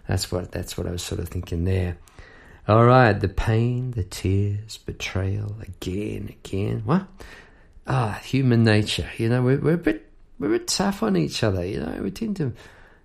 that's 0.07 0.31
what 0.31 0.51
that's 0.51 0.77
what 0.77 0.87
I 0.87 0.91
was 0.91 1.03
sort 1.03 1.21
of 1.21 1.29
thinking 1.29 1.63
there. 1.63 1.97
All 2.67 2.85
right, 2.85 3.13
the 3.13 3.29
pain, 3.29 3.91
the 3.91 4.03
tears, 4.03 4.77
betrayal, 4.77 5.55
again, 5.61 6.35
again. 6.43 6.81
What? 6.85 7.07
Ah, 7.87 8.19
human 8.23 8.63
nature. 8.63 9.09
You 9.17 9.29
know, 9.29 9.41
we're, 9.41 9.59
we're 9.59 9.73
a 9.73 9.77
bit 9.77 10.05
we're 10.37 10.47
a 10.47 10.59
bit 10.59 10.67
tough 10.67 11.01
on 11.01 11.15
each 11.15 11.43
other. 11.43 11.65
You 11.65 11.79
know, 11.79 12.01
we 12.03 12.11
tend 12.11 12.37
to, 12.37 12.51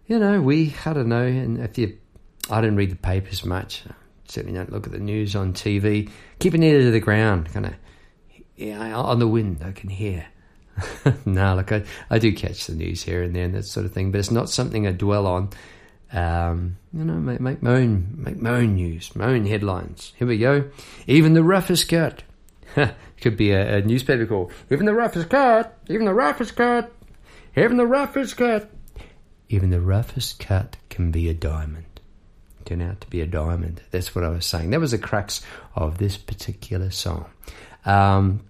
you 0.09 0.18
know, 0.18 0.40
we 0.40 0.75
I 0.85 0.92
don't 0.92 1.09
know. 1.09 1.23
And 1.23 1.61
if 1.61 1.78
you, 1.78 1.97
I 2.50 2.61
don't 2.61 2.76
read 2.76 2.90
the 2.90 2.97
papers 2.97 3.45
much 3.45 3.85
certainly 4.28 4.56
don't 4.56 4.73
look 4.73 4.87
at 4.87 4.92
the 4.92 4.99
news 4.99 5.37
on 5.37 5.52
TV. 5.52 6.11
Keep 6.38 6.54
an 6.54 6.62
ear 6.62 6.80
to 6.80 6.90
the 6.90 7.00
ground, 7.00 7.52
kind 7.52 7.66
of 7.66 7.75
yeah, 8.56 8.97
on 8.97 9.18
the 9.18 9.28
wind. 9.28 9.62
I 9.64 9.73
can 9.73 9.90
hear. 9.90 10.26
no, 11.26 11.54
look, 11.56 11.73
I, 11.73 11.85
I 12.11 12.18
do 12.18 12.33
catch 12.33 12.66
the 12.66 12.75
news 12.75 13.02
here 13.02 13.23
and 13.23 13.35
there 13.35 13.45
and 13.45 13.54
that 13.54 13.64
sort 13.64 13.87
of 13.87 13.92
thing, 13.92 14.11
but 14.11 14.18
it's 14.18 14.30
not 14.30 14.50
something 14.50 14.87
I 14.87 14.92
dwell 14.92 15.26
on. 15.26 15.50
Um, 16.12 16.76
you 16.92 17.04
know, 17.04 17.14
make, 17.14 17.40
make 17.40 17.62
my 17.62 17.73
own, 17.73 18.14
make 18.16 18.40
my 18.40 18.50
own 18.50 18.75
news, 18.75 19.14
my 19.14 19.26
own 19.26 19.47
headlines. 19.47 20.12
Here 20.16 20.26
we 20.26 20.38
go. 20.38 20.71
Even 21.06 21.35
the 21.35 21.42
roughest 21.42 21.88
cut. 21.88 22.23
Could 23.21 23.37
be 23.37 23.52
a, 23.52 23.78
a 23.78 23.83
newspaper 23.83 24.26
call. 24.26 24.50
Even 24.71 24.87
the 24.87 24.95
roughest 24.95 25.28
cut. 25.30 25.78
Even 25.88 26.06
the 26.06 26.14
roughest 26.14 26.56
cut. 26.56 26.92
Even 27.56 27.76
the 27.76 27.87
roughest 27.87 28.37
cut. 28.37 28.71
Even 29.49 29.71
the 29.71 29.80
roughest 29.80 30.38
cut 30.38 30.76
can 30.90 31.11
be 31.11 31.28
a 31.28 31.35
diamond 31.35 31.96
turn 32.66 32.82
out 32.82 33.00
to 33.00 33.06
be 33.08 33.20
a 33.20 33.26
diamond. 33.26 33.82
That's 33.90 34.14
what 34.14 34.25
I 34.25 34.28
was 34.28 34.44
saying. 34.44 34.70
That 34.70 34.80
was 34.80 34.90
the 34.90 34.99
crux 34.99 35.42
of 35.75 35.99
this 35.99 36.16
particular 36.16 36.90
song. 36.90 37.26
Um, 37.85 38.40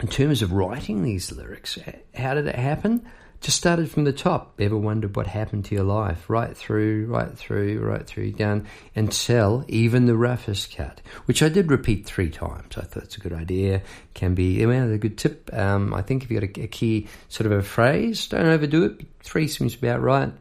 in 0.00 0.08
terms 0.08 0.42
of 0.42 0.52
writing 0.52 1.02
these 1.02 1.32
lyrics, 1.32 1.78
how 2.14 2.34
did 2.34 2.46
it 2.46 2.54
happen? 2.54 3.06
Just 3.40 3.58
started 3.58 3.90
from 3.90 4.04
the 4.04 4.12
top. 4.12 4.54
Ever 4.58 4.76
wondered 4.76 5.14
what 5.14 5.26
happened 5.26 5.66
to 5.66 5.74
your 5.74 5.84
life? 5.84 6.28
Right 6.30 6.56
through, 6.56 7.06
right 7.06 7.36
through, 7.36 7.80
right 7.80 8.06
through, 8.06 8.32
down 8.32 8.66
until 8.94 9.64
even 9.68 10.06
the 10.06 10.16
roughest 10.16 10.74
cut, 10.74 11.00
which 11.26 11.42
I 11.42 11.48
did 11.48 11.70
repeat 11.70 12.06
three 12.06 12.30
times. 12.30 12.76
I 12.76 12.82
thought 12.82 13.04
it's 13.04 13.16
a 13.16 13.20
good 13.20 13.34
idea. 13.34 13.82
Can 14.14 14.34
be, 14.34 14.64
well, 14.64 14.90
a 14.90 14.98
good 14.98 15.18
tip. 15.18 15.50
Um, 15.52 15.92
I 15.92 16.02
think 16.02 16.24
if 16.24 16.30
you've 16.30 16.40
got 16.40 16.58
a, 16.58 16.64
a 16.64 16.68
key 16.68 17.08
sort 17.28 17.46
of 17.46 17.52
a 17.52 17.62
phrase, 17.62 18.26
don't 18.26 18.46
overdo 18.46 18.84
it. 18.84 19.06
Three 19.22 19.48
seems 19.48 19.74
about 19.74 20.00
right. 20.00 20.32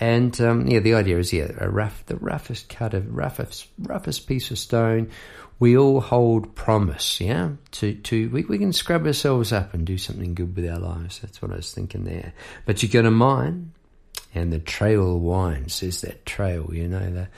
And 0.00 0.40
um, 0.40 0.66
yeah, 0.68 0.78
the 0.80 0.94
idea 0.94 1.18
is 1.18 1.32
yeah, 1.32 1.50
a 1.58 1.68
rough, 1.68 2.06
the 2.06 2.16
roughest 2.16 2.68
cut 2.68 2.94
of 2.94 3.14
roughest, 3.14 3.66
roughest 3.78 4.26
piece 4.26 4.50
of 4.50 4.58
stone. 4.58 5.10
We 5.58 5.76
all 5.76 6.00
hold 6.00 6.54
promise, 6.54 7.20
yeah. 7.20 7.50
To 7.72 7.94
to 7.94 8.28
we, 8.30 8.44
we 8.44 8.58
can 8.58 8.72
scrub 8.72 9.06
ourselves 9.06 9.52
up 9.52 9.74
and 9.74 9.84
do 9.84 9.98
something 9.98 10.34
good 10.34 10.54
with 10.54 10.68
our 10.70 10.78
lives. 10.78 11.18
That's 11.18 11.42
what 11.42 11.50
I 11.50 11.56
was 11.56 11.72
thinking 11.72 12.04
there. 12.04 12.32
But 12.64 12.82
you 12.82 12.88
go 12.88 13.02
to 13.02 13.10
mine, 13.10 13.72
and 14.34 14.52
the 14.52 14.60
trail 14.60 15.18
winds. 15.18 15.82
Is 15.82 16.02
that 16.02 16.24
trail, 16.24 16.70
you 16.72 16.86
know, 16.86 17.10
the 17.10 17.28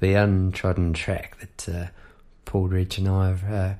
the 0.00 0.14
untrodden 0.14 0.92
track 0.92 1.38
that 1.38 1.68
uh, 1.68 1.86
Paul 2.44 2.66
Rich 2.66 2.98
and 2.98 3.08
I 3.08 3.28
have 3.28 3.50
uh, 3.50 3.74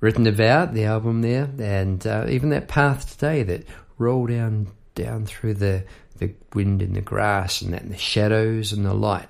written 0.00 0.26
about 0.26 0.72
the 0.72 0.84
album 0.84 1.20
there, 1.20 1.50
and 1.58 2.06
uh, 2.06 2.26
even 2.30 2.50
that 2.50 2.68
path 2.68 3.10
today 3.10 3.42
that 3.42 3.66
roll 3.98 4.26
down 4.26 4.68
down 4.94 5.26
through 5.26 5.54
the 5.54 5.84
the 6.26 6.34
wind 6.54 6.82
in 6.82 6.94
the 6.94 7.00
grass 7.00 7.62
and 7.62 7.72
that, 7.72 7.82
and 7.82 7.92
the 7.92 7.98
shadows 7.98 8.72
and 8.72 8.84
the 8.84 8.94
light. 8.94 9.28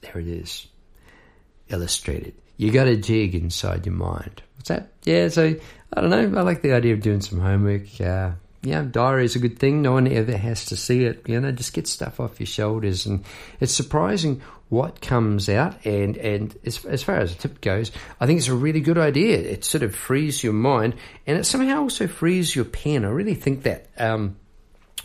There 0.00 0.18
it 0.18 0.28
is, 0.28 0.66
illustrated. 1.68 2.34
You 2.56 2.70
got 2.70 2.86
a 2.86 2.96
jig 2.96 3.34
inside 3.34 3.86
your 3.86 3.94
mind. 3.94 4.42
What's 4.56 4.68
that? 4.68 4.92
Yeah, 5.04 5.28
so 5.28 5.54
I 5.92 6.00
don't 6.00 6.10
know. 6.10 6.38
I 6.38 6.42
like 6.42 6.62
the 6.62 6.72
idea 6.72 6.94
of 6.94 7.02
doing 7.02 7.20
some 7.20 7.40
homework. 7.40 8.00
Uh, 8.00 8.32
yeah, 8.62 8.82
diary 8.82 9.24
is 9.24 9.36
a 9.36 9.40
good 9.40 9.58
thing. 9.58 9.82
No 9.82 9.92
one 9.92 10.06
ever 10.06 10.36
has 10.36 10.66
to 10.66 10.76
see 10.76 11.04
it. 11.04 11.28
You 11.28 11.40
know, 11.40 11.52
just 11.52 11.72
get 11.72 11.86
stuff 11.86 12.20
off 12.20 12.40
your 12.40 12.46
shoulders, 12.46 13.06
and 13.06 13.24
it's 13.60 13.74
surprising 13.74 14.40
what 14.68 15.00
comes 15.00 15.48
out. 15.48 15.84
And 15.84 16.16
and 16.16 16.56
as, 16.64 16.84
as 16.84 17.02
far 17.02 17.16
as 17.16 17.32
a 17.32 17.36
tip 17.36 17.60
goes, 17.60 17.92
I 18.20 18.26
think 18.26 18.38
it's 18.38 18.48
a 18.48 18.54
really 18.54 18.80
good 18.80 18.98
idea. 18.98 19.38
It 19.38 19.64
sort 19.64 19.82
of 19.82 19.94
frees 19.94 20.42
your 20.42 20.54
mind, 20.54 20.94
and 21.26 21.38
it 21.38 21.44
somehow 21.44 21.80
also 21.80 22.06
frees 22.06 22.54
your 22.54 22.64
pen. 22.64 23.04
I 23.04 23.08
really 23.08 23.34
think 23.34 23.64
that. 23.64 23.88
Um, 23.98 24.36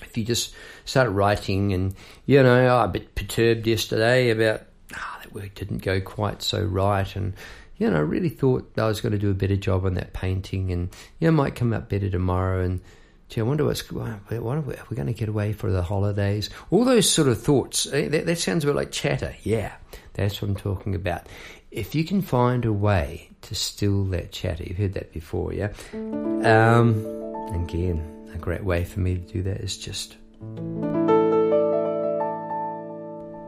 if 0.02 0.18
you 0.18 0.24
just 0.24 0.54
start 0.86 1.10
writing 1.12 1.74
and, 1.74 1.96
you 2.26 2.42
know, 2.42 2.78
I'm 2.78 2.90
a 2.90 2.92
bit 2.92 3.16
perturbed 3.16 3.68
yesterday 3.68 4.30
about, 4.30 4.64
oh, 4.96 5.18
that 5.22 5.34
work 5.34 5.56
didn't 5.56 5.80
go 5.80 6.02
quite 6.02 6.42
so 6.42 6.62
right 6.62 7.16
and, 7.16 7.34
you 7.78 7.90
know, 7.90 7.98
I 7.98 8.02
really 8.02 8.30
thought 8.30 8.72
I 8.78 8.86
was 8.86 9.02
going 9.02 9.14
to 9.14 9.18
do 9.18 9.32
a 9.32 9.36
better 9.36 9.56
job 9.56 9.86
on 9.86 9.94
that 9.96 10.14
painting 10.14 10.72
and, 10.72 10.90
you 11.20 11.28
know, 11.28 11.32
might 11.32 11.56
come 11.56 11.74
up 11.74 11.90
better 11.90 12.10
tomorrow 12.10 12.64
and, 12.64 12.82
gee, 13.30 13.42
I 13.42 13.44
wonder 13.44 13.64
what's, 13.64 13.90
what 13.92 14.08
are 14.08 14.62
we, 14.62 14.74
are 14.76 14.86
we 14.90 14.96
going 14.96 15.08
to 15.08 15.14
get 15.14 15.30
away 15.30 15.54
for 15.54 15.72
the 15.72 15.84
holidays? 15.84 16.50
All 16.72 16.84
those 16.84 17.10
sort 17.10 17.28
of 17.28 17.42
thoughts, 17.42 17.88
eh, 17.94 18.10
that, 18.10 18.26
that 18.26 18.38
sounds 18.38 18.64
a 18.64 18.68
bit 18.68 18.76
like 18.76 18.92
chatter. 18.92 19.34
Yeah, 19.44 19.74
that's 20.14 20.42
what 20.42 20.50
I'm 20.50 20.56
talking 20.56 20.96
about. 20.96 21.28
If 21.72 21.96
you 21.96 22.04
can 22.04 22.22
find 22.22 22.66
a 22.66 22.74
way 22.74 23.30
to 23.44 23.56
still 23.56 24.04
that 24.06 24.32
chatter, 24.32 24.64
you've 24.64 24.78
heard 24.78 24.96
that 24.96 25.14
before, 25.14 25.54
yeah? 25.54 25.72
Um, 25.94 27.06
again, 27.54 28.19
a 28.34 28.38
great 28.38 28.64
way 28.64 28.84
for 28.84 29.00
me 29.00 29.16
to 29.16 29.22
do 29.22 29.44
that 29.44 29.62
is 29.62 29.78
just 29.78 30.18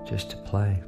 just 0.06 0.30
to 0.32 0.38
play. 0.38 0.84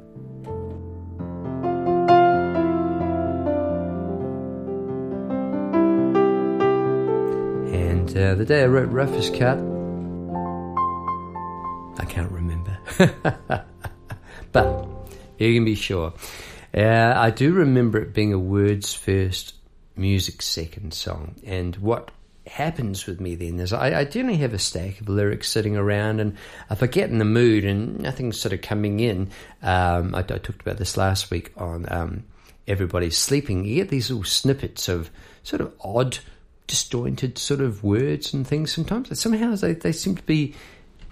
And 7.72 8.16
uh, 8.16 8.34
the 8.34 8.44
day 8.44 8.62
I 8.62 8.66
wrote 8.66 8.90
Roughest 8.90 9.32
Cut, 9.34 9.58
I 11.98 12.04
can't 12.06 12.30
remember. 12.30 12.78
but 14.52 14.88
you 15.38 15.54
can 15.54 15.64
be 15.64 15.74
sure. 15.74 16.12
Uh, 16.76 17.14
I 17.16 17.30
do 17.30 17.52
remember 17.52 17.98
it 17.98 18.12
being 18.12 18.32
a 18.32 18.38
words 18.38 18.92
first, 18.92 19.54
music 19.96 20.42
second 20.42 20.92
song. 20.92 21.36
And 21.46 21.76
what 21.76 22.10
happens 22.46 23.06
with 23.06 23.20
me 23.20 23.34
then 23.34 23.58
is 23.58 23.72
I, 23.72 24.00
I, 24.00 24.04
generally 24.04 24.38
have 24.38 24.52
a 24.52 24.58
stack 24.58 25.00
of 25.00 25.08
lyrics 25.08 25.48
sitting 25.48 25.76
around, 25.76 26.20
and 26.20 26.36
if 26.70 26.82
I 26.82 26.86
get 26.86 27.10
in 27.10 27.18
the 27.18 27.24
mood 27.24 27.64
and 27.64 28.00
nothing's 28.00 28.38
sort 28.38 28.52
of 28.52 28.60
coming 28.60 29.00
in, 29.00 29.30
um, 29.62 30.14
I, 30.14 30.18
I, 30.18 30.22
talked 30.22 30.60
about 30.60 30.76
this 30.76 30.96
last 30.96 31.30
week 31.30 31.52
on 31.56 31.86
um, 31.90 32.24
Everybody's 32.68 33.16
Sleeping. 33.16 33.64
You 33.64 33.76
get 33.76 33.88
these 33.88 34.10
little 34.10 34.24
snippets 34.24 34.88
of 34.88 35.10
sort 35.42 35.62
of 35.62 35.72
odd, 35.80 36.18
disjointed 36.66 37.38
sort 37.38 37.60
of 37.60 37.82
words 37.82 38.34
and 38.34 38.46
things 38.46 38.72
sometimes. 38.72 39.18
Somehow 39.18 39.54
they, 39.56 39.72
they 39.72 39.92
seem 39.92 40.16
to 40.16 40.22
be 40.22 40.54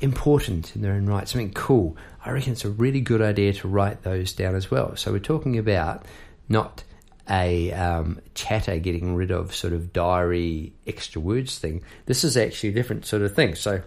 important 0.00 0.74
in 0.76 0.82
their 0.82 0.94
own 0.94 1.06
right, 1.06 1.28
something 1.28 1.52
cool. 1.52 1.96
I 2.24 2.30
reckon 2.30 2.52
it's 2.52 2.64
a 2.64 2.70
really 2.70 3.00
good 3.00 3.22
idea 3.22 3.52
to 3.54 3.68
write 3.68 4.02
those 4.02 4.32
down 4.32 4.54
as 4.54 4.70
well. 4.70 4.96
So 4.96 5.12
we're 5.12 5.18
talking 5.18 5.58
about 5.58 6.04
not 6.48 6.84
a 7.32 7.72
um, 7.72 8.20
chatter 8.34 8.78
getting 8.78 9.16
rid 9.16 9.30
of 9.30 9.54
sort 9.54 9.72
of 9.72 9.92
diary 9.92 10.72
extra 10.86 11.20
words 11.20 11.58
thing. 11.58 11.82
This 12.04 12.24
is 12.24 12.36
actually 12.36 12.68
a 12.68 12.74
different 12.74 13.06
sort 13.06 13.22
of 13.22 13.34
thing. 13.34 13.54
So 13.54 13.82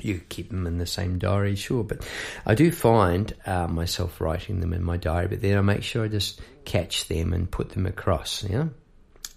you 0.00 0.20
keep 0.28 0.48
them 0.48 0.66
in 0.66 0.78
the 0.78 0.86
same 0.86 1.18
diary, 1.18 1.54
sure, 1.54 1.84
but 1.84 2.04
I 2.46 2.54
do 2.54 2.72
find 2.72 3.32
uh, 3.46 3.68
myself 3.68 4.20
writing 4.20 4.60
them 4.60 4.72
in 4.72 4.82
my 4.82 4.96
diary, 4.96 5.28
but 5.28 5.42
then 5.42 5.56
I 5.56 5.60
make 5.60 5.82
sure 5.82 6.04
I 6.04 6.08
just 6.08 6.40
catch 6.64 7.08
them 7.08 7.32
and 7.32 7.50
put 7.50 7.70
them 7.70 7.86
across, 7.86 8.42
yeah, 8.42 8.68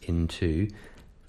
into 0.03 0.69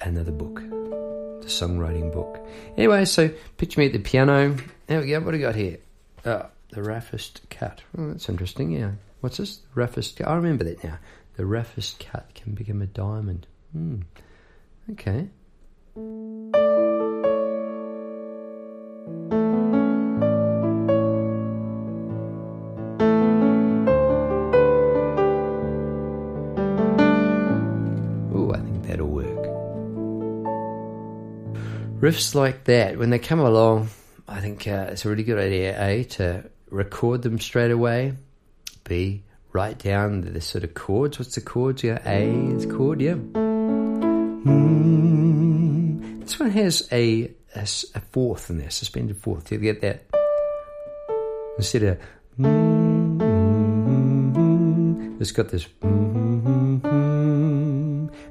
another 0.00 0.32
book, 0.32 0.60
the 0.60 1.48
songwriting 1.48 2.12
book. 2.12 2.38
Anyway, 2.76 3.04
so 3.04 3.30
picture 3.56 3.80
me 3.80 3.86
at 3.86 3.92
the 3.92 3.98
piano. 3.98 4.56
There 4.86 5.00
we 5.00 5.08
go. 5.08 5.20
What 5.20 5.32
do 5.32 5.38
we 5.38 5.42
got 5.42 5.54
here? 5.54 5.78
Oh, 6.24 6.46
the 6.70 6.82
roughest 6.82 7.40
cut. 7.50 7.82
Oh, 7.98 8.08
that's 8.08 8.28
interesting. 8.28 8.70
Yeah. 8.70 8.92
What's 9.20 9.38
this? 9.38 9.56
The 9.56 9.80
roughest 9.80 10.16
cut. 10.16 10.28
I 10.28 10.36
remember 10.36 10.64
that 10.64 10.84
now. 10.84 10.98
The 11.36 11.46
roughest 11.46 12.00
cut 12.00 12.34
can 12.34 12.54
become 12.54 12.82
a 12.82 12.86
diamond. 12.86 13.46
Hmm. 13.72 14.00
Okay. 14.92 15.28
riffs 32.06 32.36
like 32.36 32.64
that, 32.64 32.98
when 32.98 33.10
they 33.10 33.18
come 33.18 33.40
along, 33.40 33.88
I 34.28 34.40
think 34.40 34.68
uh, 34.68 34.88
it's 34.90 35.04
a 35.04 35.08
really 35.08 35.24
good 35.24 35.38
idea, 35.38 35.82
A, 35.82 36.04
to 36.04 36.48
record 36.70 37.22
them 37.22 37.40
straight 37.40 37.72
away, 37.72 38.12
B, 38.84 39.24
write 39.56 39.78
down 39.78 40.20
the, 40.20 40.30
the 40.32 40.40
sort 40.42 40.64
of 40.64 40.74
chords. 40.74 41.18
What's 41.18 41.34
the 41.34 41.40
chords? 41.40 41.82
Yeah, 41.82 41.98
A 42.04 42.28
is 42.54 42.66
chord, 42.66 43.00
yeah. 43.00 43.14
Mm. 44.44 46.20
This 46.20 46.38
one 46.38 46.50
has 46.50 46.86
a, 46.92 47.30
a, 47.54 47.62
a, 47.62 48.00
fourth 48.12 48.50
in 48.50 48.58
there, 48.58 48.68
suspended 48.68 49.16
fourth. 49.16 49.50
You 49.50 49.56
get 49.56 49.80
that? 49.80 50.04
Instead 51.56 51.84
of 51.84 51.98
mm, 52.38 53.22
it's 55.22 55.32
got 55.32 55.48
this 55.48 55.66
mm, 55.80 56.82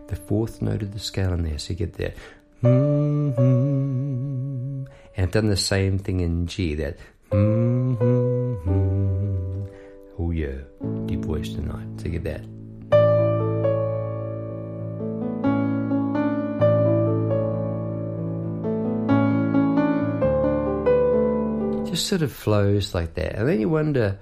the 0.07 0.15
fourth 0.15 0.61
note 0.61 0.83
of 0.83 0.93
the 0.93 0.99
scale 0.99 1.33
in 1.33 1.41
there, 1.41 1.57
so 1.57 1.71
you 1.71 1.77
get 1.77 1.95
that. 1.95 2.15
And 2.61 4.88
I've 5.17 5.31
done 5.31 5.47
the 5.47 5.57
same 5.57 5.97
thing 5.97 6.19
in 6.19 6.45
G, 6.45 6.75
that 6.75 6.99
tonight. 11.53 11.88
So 11.97 12.10
get 12.10 12.23
that. 12.23 12.41
Just 21.89 22.08
sort 22.08 22.21
of 22.21 22.31
flows 22.31 22.93
like 22.93 23.13
that. 23.15 23.36
And 23.36 23.47
then 23.47 23.60
you 23.60 23.69
wonder 23.69 24.19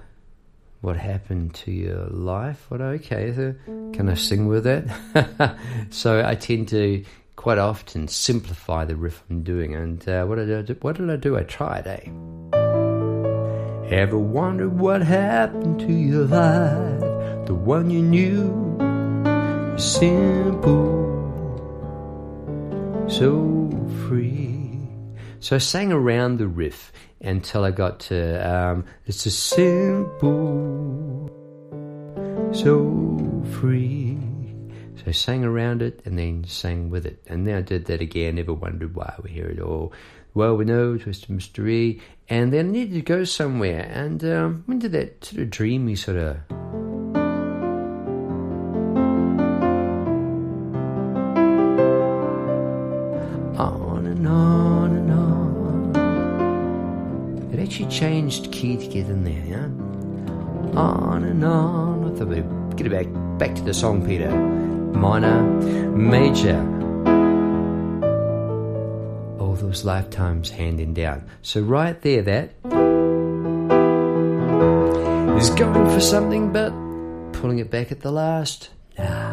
what 0.82 0.98
happened 0.98 1.56
to 1.56 1.72
your 1.72 2.08
life. 2.08 2.66
What 2.70 2.82
okay, 2.82 3.34
so 3.34 3.56
can 3.94 4.10
I 4.10 4.16
sing 4.16 4.48
with 4.48 4.68
it? 4.68 4.86
so 5.90 6.24
I 6.26 6.36
tend 6.36 6.68
to 6.70 7.06
quite 7.36 7.58
often 7.58 8.08
simplify 8.08 8.86
the 8.86 8.96
riff 8.96 9.24
I'm 9.30 9.44
doing. 9.44 9.76
And 9.76 10.08
uh, 10.08 10.26
what 10.26 10.36
did 10.36 10.54
I 10.54 10.62
do? 10.62 10.78
What 10.82 10.98
did 10.98 11.10
I 11.10 11.16
do? 11.16 11.38
I 11.38 11.44
tried, 11.44 11.88
eh? 11.88 12.10
Ever 13.90 14.18
wondered 14.18 14.78
what 14.80 15.02
happened 15.02 15.80
to 15.82 15.92
your 15.92 16.26
life? 16.26 17.13
The 17.46 17.54
one 17.54 17.90
you 17.90 18.02
knew, 18.02 18.78
simple, 19.78 21.04
so 23.08 23.70
free. 24.08 24.80
So 25.40 25.56
I 25.58 25.60
sang 25.60 25.92
around 25.92 26.38
the 26.38 26.48
riff 26.48 26.94
until 27.20 27.64
I 27.66 27.72
got 27.72 28.00
to 28.02 28.36
um, 28.50 28.86
it's 29.06 29.26
a 29.26 29.32
simple, 29.32 31.30
so 32.54 33.44
free. 33.60 34.18
So 34.96 35.04
I 35.08 35.12
sang 35.12 35.44
around 35.44 35.82
it 35.82 36.02
and 36.06 36.18
then 36.18 36.46
sang 36.46 36.90
with 36.90 37.06
it. 37.06 37.22
And 37.28 37.46
then 37.46 37.58
I 37.58 37.62
did 37.62 37.86
that 37.86 38.00
again, 38.00 38.36
never 38.36 38.54
wondered 38.54 38.96
why 38.96 39.16
we 39.22 39.32
hear 39.32 39.48
it 39.48 39.60
all. 39.60 39.92
Well, 40.34 40.56
we 40.56 40.64
know 40.66 40.98
Twist 40.98 41.30
Mystery. 41.30 42.02
And 42.30 42.54
then 42.54 42.70
I 42.70 42.72
needed 42.72 42.94
to 42.94 43.02
go 43.02 43.26
somewhere. 43.26 43.90
And 43.94 44.24
um, 44.24 44.64
when 44.66 44.80
did 44.80 44.94
that 44.94 45.26
sort 45.26 45.42
of 45.42 45.50
dreamy 45.50 45.96
sort 45.96 46.18
of. 46.18 46.38
And 54.26 54.34
on 54.34 54.96
and 54.96 55.12
on. 55.12 55.94
It 57.54 57.60
actually 57.60 57.90
changed 57.90 58.52
key 58.52 58.78
to 58.78 58.88
get 58.88 59.08
in 59.08 59.24
there, 59.24 59.46
yeah? 59.46 59.66
On 60.80 61.24
and 61.24 61.44
on. 61.44 62.12
I 62.12 62.16
thought 62.18 62.28
we'd 62.28 62.78
get 62.78 62.88
it 62.88 62.92
back, 62.92 63.08
back 63.38 63.56
to 63.56 63.64
the 63.64 63.74
song, 63.74 64.06
Peter 64.06 64.32
minor, 65.04 65.44
major. 65.92 66.60
All 69.40 69.56
those 69.56 69.84
lifetimes 69.84 70.50
handing 70.50 70.94
down. 70.94 71.30
So, 71.42 71.62
right 71.62 72.00
there, 72.02 72.22
that 72.22 72.54
is 75.38 75.50
going 75.50 75.90
for 75.90 76.00
something 76.00 76.54
but 76.54 76.72
pulling 77.34 77.60
it 77.60 77.70
back 77.70 77.92
at 77.92 78.02
the 78.02 78.12
last. 78.12 78.70
Ah, 78.98 79.33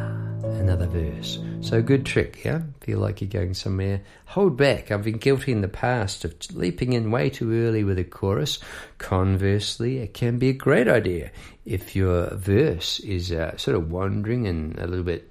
another 0.71 0.87
verse. 0.87 1.39
So, 1.61 1.83
good 1.83 2.07
trick, 2.07 2.45
yeah? 2.45 2.63
Feel 2.81 2.99
like 2.99 3.21
you're 3.21 3.29
going 3.29 3.55
somewhere. 3.55 4.03
Hold 4.27 4.57
back. 4.57 4.91
I've 4.91 5.05
been 5.05 5.19
guilty 5.19 5.53
in 5.53 5.61
the 5.61 5.69
past 5.69 6.25
of 6.25 6.35
leaping 6.55 6.93
in 6.93 7.11
way 7.11 7.31
too 7.31 7.53
early 7.67 7.85
with 7.85 7.99
a 7.99 8.05
chorus. 8.05 8.59
Conversely, 8.99 9.99
it 9.99 10.15
can 10.15 10.39
be 10.39 10.49
a 10.49 10.55
great 10.55 10.89
idea 10.89 11.31
if 11.65 11.95
your 11.95 12.35
verse 12.35 13.01
is 13.01 13.33
uh, 13.33 13.57
sort 13.57 13.77
of 13.77 13.91
wandering 13.91 14.47
and 14.47 14.79
a 14.79 14.87
little 14.87 15.05
bit 15.05 15.31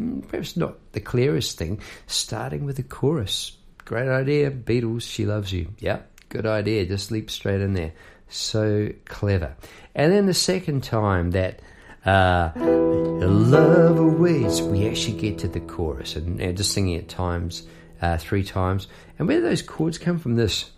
Mm, 0.00 0.26
perhaps 0.28 0.56
not 0.56 0.76
the 0.92 1.00
clearest 1.00 1.58
thing, 1.58 1.80
starting 2.06 2.64
with 2.64 2.78
a 2.78 2.82
chorus. 2.82 3.56
Great 3.84 4.08
idea, 4.08 4.50
Beatles, 4.50 5.02
She 5.02 5.26
Loves 5.26 5.52
You. 5.52 5.68
Yeah, 5.78 6.00
good 6.28 6.46
idea, 6.46 6.86
just 6.86 7.10
leap 7.10 7.30
straight 7.30 7.60
in 7.60 7.74
there. 7.74 7.92
So 8.28 8.90
clever. 9.06 9.56
And 9.94 10.12
then 10.12 10.26
the 10.26 10.34
second 10.34 10.84
time 10.84 11.32
that 11.32 11.60
uh, 12.04 12.50
love 12.56 13.98
awaits, 13.98 14.60
we 14.60 14.88
actually 14.88 15.18
get 15.18 15.38
to 15.38 15.48
the 15.48 15.60
chorus 15.60 16.16
and, 16.16 16.40
and 16.40 16.56
just 16.56 16.72
singing 16.72 16.94
it 16.94 17.08
times, 17.08 17.64
uh, 18.00 18.16
three 18.16 18.42
times. 18.42 18.88
And 19.18 19.28
where 19.28 19.38
do 19.38 19.42
those 19.42 19.62
chords 19.62 19.98
come 19.98 20.18
from? 20.18 20.36
This. 20.36 20.70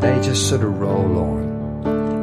They 0.00 0.20
just 0.22 0.48
sort 0.48 0.62
of 0.62 0.78
roll 0.78 1.18
on. 1.18 1.48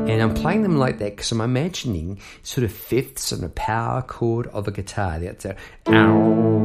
And 0.09 0.21
I'm 0.21 0.35
playing 0.35 0.61
them 0.61 0.77
like 0.77 0.99
that 0.99 1.15
because 1.15 1.31
I'm 1.31 1.41
imagining 1.41 2.19
sort 2.43 2.63
of 2.63 2.71
fifths 2.71 3.31
and 3.31 3.43
a 3.43 3.49
power 3.49 4.03
chord 4.03 4.47
of 4.47 4.67
a 4.67 4.71
guitar. 4.71 5.19
That's 5.19 5.45
a 5.45 5.55
You'll 5.87 6.64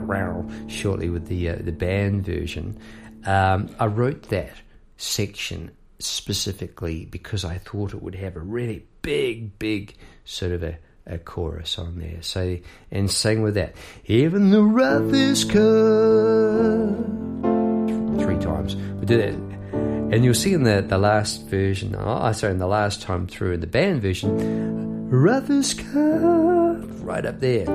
row 0.00 0.48
shortly 0.68 1.08
with 1.08 1.26
the 1.26 1.50
uh, 1.50 1.56
the 1.60 1.72
band 1.72 2.24
version. 2.24 2.78
Um, 3.24 3.74
I 3.78 3.86
wrote 3.86 4.24
that 4.30 4.54
section 4.96 5.70
specifically 5.98 7.04
because 7.04 7.44
I 7.44 7.58
thought 7.58 7.92
it 7.92 8.02
would 8.02 8.14
have 8.14 8.36
a 8.36 8.40
really 8.40 8.84
big, 9.02 9.58
big 9.58 9.94
sort 10.24 10.52
of 10.52 10.62
a, 10.62 10.78
a 11.06 11.18
chorus 11.18 11.78
on 11.78 11.98
there. 11.98 12.22
So 12.22 12.58
and 12.90 13.10
sang 13.10 13.42
with 13.42 13.54
that. 13.54 13.74
Even 14.06 14.50
the 14.50 14.62
roughest 14.62 15.50
cut 15.50 15.56
three 18.22 18.38
times. 18.38 18.76
We 18.76 19.06
did 19.06 19.20
it, 19.20 19.34
and 19.34 20.24
you'll 20.24 20.34
see 20.34 20.52
in 20.52 20.64
the, 20.64 20.82
the 20.82 20.98
last 20.98 21.46
version, 21.46 21.94
oh, 21.98 22.32
sorry, 22.32 22.52
in 22.52 22.58
the 22.58 22.66
last 22.66 23.02
time 23.02 23.26
through 23.26 23.52
in 23.52 23.60
the 23.60 23.66
band 23.66 24.02
version, 24.02 25.08
Roughest 25.10 25.78
Cut, 25.78 27.04
right 27.04 27.26
up 27.26 27.40
there, 27.40 27.66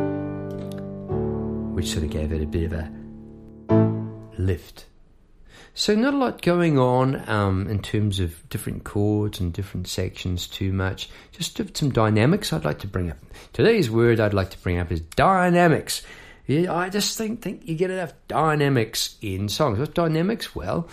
which 1.76 1.92
sort 1.92 2.06
of 2.06 2.10
gave 2.10 2.32
it 2.32 2.42
a 2.42 2.46
bit 2.46 2.64
of 2.64 2.74
a 2.74 4.42
lift. 4.42 4.86
So 5.74 5.94
not 5.94 6.14
a 6.14 6.18
lot 6.18 6.42
going 6.42 6.80
on 6.80 7.28
um, 7.30 7.68
in 7.68 7.82
terms 7.82 8.22
of 8.22 8.48
different 8.48 8.86
chords 8.86 9.42
and 9.42 9.52
different 9.52 9.90
sections 9.90 10.48
too 10.48 10.72
much. 10.72 11.10
Just 11.34 11.60
some 11.76 11.90
dynamics 11.90 12.54
I'd 12.54 12.64
like 12.64 12.80
to 12.80 12.88
bring 12.88 13.12
up. 13.12 13.18
Today's 13.52 13.92
word 13.92 14.22
I'd 14.22 14.34
like 14.34 14.52
to 14.52 14.58
bring 14.60 14.78
up 14.78 14.90
is 14.90 15.02
dynamics. 15.02 16.02
I 16.48 16.88
just 16.90 17.18
think 17.18 17.42
think 17.42 17.68
you 17.68 17.76
get 17.76 17.92
enough 17.92 18.14
dynamics 18.30 19.18
in 19.22 19.50
songs. 19.50 19.78
What's 19.78 19.92
dynamics? 19.92 20.56
Well, 20.56 20.88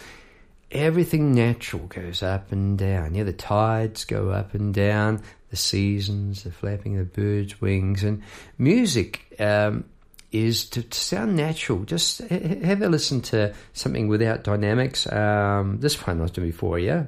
everything 0.73 1.33
natural 1.33 1.87
goes 1.87 2.25
up 2.25 2.51
and 2.51 2.77
down. 2.77 3.14
Yeah, 3.14 3.23
the 3.23 3.33
tides 3.33 4.05
go 4.05 4.31
up 4.31 4.53
and 4.53 4.75
down, 4.75 5.23
the 5.51 5.57
seasons, 5.57 6.42
the 6.42 6.51
flapping 6.51 6.99
of 6.99 7.12
the 7.12 7.21
birds' 7.21 7.61
wings, 7.61 8.03
and 8.03 8.21
music 8.59 9.37
um, 9.38 9.85
is 10.33 10.64
to, 10.71 10.83
to, 10.83 10.99
sound 10.99 11.37
natural. 11.37 11.85
Just 11.85 12.18
have 12.18 12.83
a 12.83 12.88
listen 12.88 13.21
to 13.23 13.55
something 13.73 14.09
without 14.09 14.45
dynamics. 14.45 15.11
Um, 15.11 15.79
this 15.81 16.07
one 16.07 16.18
I 16.18 16.23
was 16.23 16.31
doing 16.31 16.49
before, 16.49 16.79
yeah. 16.79 17.05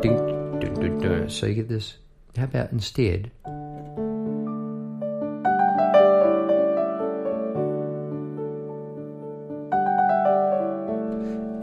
Ding, 0.00 0.60
ding, 0.60 0.98
ding, 0.98 1.28
so 1.28 1.46
you 1.46 1.54
get 1.54 1.68
this. 1.68 1.96
How 2.36 2.44
about 2.44 2.72
instead? 2.72 3.30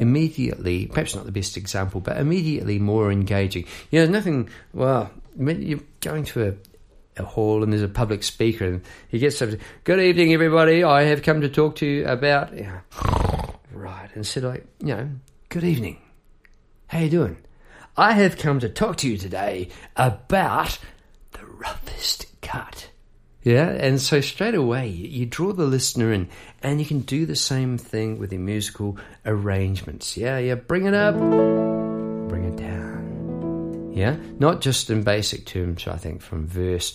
immediately, 0.01 0.87
perhaps 0.87 1.15
not 1.15 1.25
the 1.25 1.31
best 1.31 1.55
example, 1.55 2.01
but 2.01 2.17
immediately 2.17 2.79
more 2.79 3.11
engaging. 3.11 3.65
You 3.91 4.03
know, 4.03 4.11
nothing, 4.11 4.49
well, 4.73 5.11
you're 5.37 5.79
going 6.01 6.25
to 6.25 6.47
a, 6.47 6.53
hall 7.23 7.63
and 7.63 7.71
there's 7.71 7.81
a 7.81 7.87
public 7.87 8.23
speaker 8.23 8.65
and 8.65 8.81
he 9.07 9.19
gets 9.19 9.41
up, 9.41 9.49
good 9.83 9.99
evening 9.99 10.33
everybody, 10.33 10.83
I 10.83 11.03
have 11.03 11.23
come 11.23 11.41
to 11.41 11.49
talk 11.49 11.77
to 11.77 11.85
you 11.85 12.05
about, 12.05 12.53
know, 12.53 12.81
right, 13.71 14.09
instead 14.15 14.43
of 14.43 14.51
like, 14.51 14.65
you 14.79 14.95
know, 14.95 15.09
good 15.49 15.63
evening, 15.63 16.01
how 16.87 16.99
you 16.99 17.09
doing? 17.09 17.37
I 17.97 18.13
have 18.13 18.37
come 18.37 18.59
to 18.61 18.69
talk 18.69 18.97
to 18.97 19.09
you 19.09 19.17
today 19.17 19.69
about 19.95 20.79
the 21.33 21.45
roughest 21.45 22.25
cut. 22.41 22.89
Yeah, 23.43 23.69
and 23.69 23.99
so 23.99 24.21
straight 24.21 24.53
away 24.53 24.87
you 24.87 25.25
draw 25.25 25.51
the 25.51 25.65
listener 25.65 26.13
in, 26.13 26.29
and 26.61 26.79
you 26.79 26.85
can 26.85 26.99
do 26.99 27.25
the 27.25 27.35
same 27.35 27.77
thing 27.77 28.19
with 28.19 28.31
your 28.31 28.41
musical 28.41 28.97
arrangements. 29.25 30.15
Yeah, 30.15 30.37
yeah, 30.37 30.55
bring 30.55 30.85
it 30.85 30.93
up, 30.93 31.17
bring 31.17 32.45
it 32.45 32.55
down, 32.55 33.91
Yeah, 33.93 34.15
not 34.37 34.61
just 34.61 34.89
in 34.91 35.03
basic 35.03 35.47
terms. 35.47 35.87
I 35.87 35.97
think 35.97 36.21
from 36.21 36.45
verse 36.45 36.93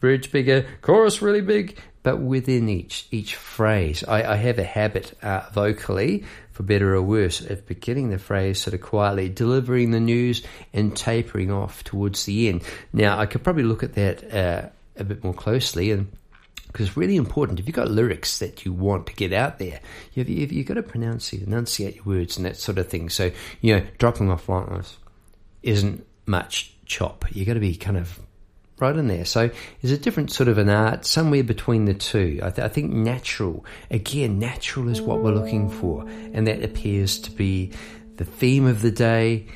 bridge 0.00 0.32
bigger, 0.32 0.66
chorus 0.82 1.22
really 1.22 1.42
big, 1.42 1.78
but 2.02 2.20
within 2.20 2.68
each 2.68 3.06
each 3.10 3.36
phrase. 3.36 4.02
I, 4.08 4.32
I 4.32 4.36
have 4.36 4.58
a 4.58 4.64
habit 4.64 5.16
uh, 5.22 5.42
vocally, 5.52 6.24
for 6.52 6.62
better 6.62 6.94
or 6.94 7.02
worse, 7.02 7.40
of 7.40 7.66
beginning 7.66 8.10
the 8.10 8.18
phrase 8.18 8.60
sort 8.60 8.74
of 8.74 8.80
quietly, 8.80 9.28
delivering 9.28 9.90
the 9.90 10.00
news, 10.00 10.42
and 10.72 10.96
tapering 10.96 11.50
off 11.50 11.84
towards 11.84 12.24
the 12.24 12.48
end. 12.48 12.62
Now, 12.92 13.18
I 13.18 13.26
could 13.26 13.44
probably 13.44 13.64
look 13.64 13.82
at 13.82 13.94
that 13.94 14.34
uh, 14.34 14.68
a 14.96 15.04
bit 15.04 15.22
more 15.22 15.34
closely 15.34 15.90
and 15.90 16.10
because 16.66 16.86
it's 16.86 16.96
really 16.96 17.16
important. 17.16 17.58
If 17.58 17.66
you've 17.66 17.74
got 17.74 17.90
lyrics 17.90 18.38
that 18.38 18.64
you 18.64 18.72
want 18.72 19.08
to 19.08 19.14
get 19.14 19.32
out 19.32 19.58
there, 19.58 19.80
you've, 20.14 20.28
you've, 20.28 20.52
you've 20.52 20.66
got 20.66 20.74
to 20.74 20.84
pronounce 20.84 21.32
enunciate 21.32 21.96
your 21.96 22.04
words, 22.04 22.36
and 22.36 22.46
that 22.46 22.56
sort 22.56 22.78
of 22.78 22.88
thing. 22.88 23.10
So, 23.10 23.32
you 23.60 23.76
know, 23.76 23.86
dropping 23.98 24.30
off 24.30 24.48
like 24.48 24.68
this 24.68 24.96
isn't 25.62 26.06
much 26.26 26.72
chop. 26.86 27.24
You've 27.32 27.48
got 27.48 27.54
to 27.54 27.60
be 27.60 27.74
kind 27.74 27.96
of 27.96 28.20
right 28.80 28.96
in 28.96 29.08
there. 29.08 29.24
So 29.24 29.50
there's 29.80 29.92
a 29.92 29.98
different 29.98 30.32
sort 30.32 30.48
of 30.48 30.58
an 30.58 30.68
art 30.68 31.04
somewhere 31.04 31.44
between 31.44 31.84
the 31.84 31.94
two. 31.94 32.40
I, 32.42 32.50
th- 32.50 32.64
I, 32.64 32.68
think 32.68 32.92
natural, 32.92 33.64
again, 33.90 34.38
natural 34.38 34.88
is 34.88 35.00
what 35.00 35.22
we're 35.22 35.32
looking 35.32 35.70
for. 35.70 36.02
And 36.32 36.46
that 36.46 36.62
appears 36.62 37.18
to 37.20 37.30
be 37.30 37.72
the 38.16 38.24
theme 38.24 38.66
of 38.66 38.82
the 38.82 38.90
day. 38.90 39.46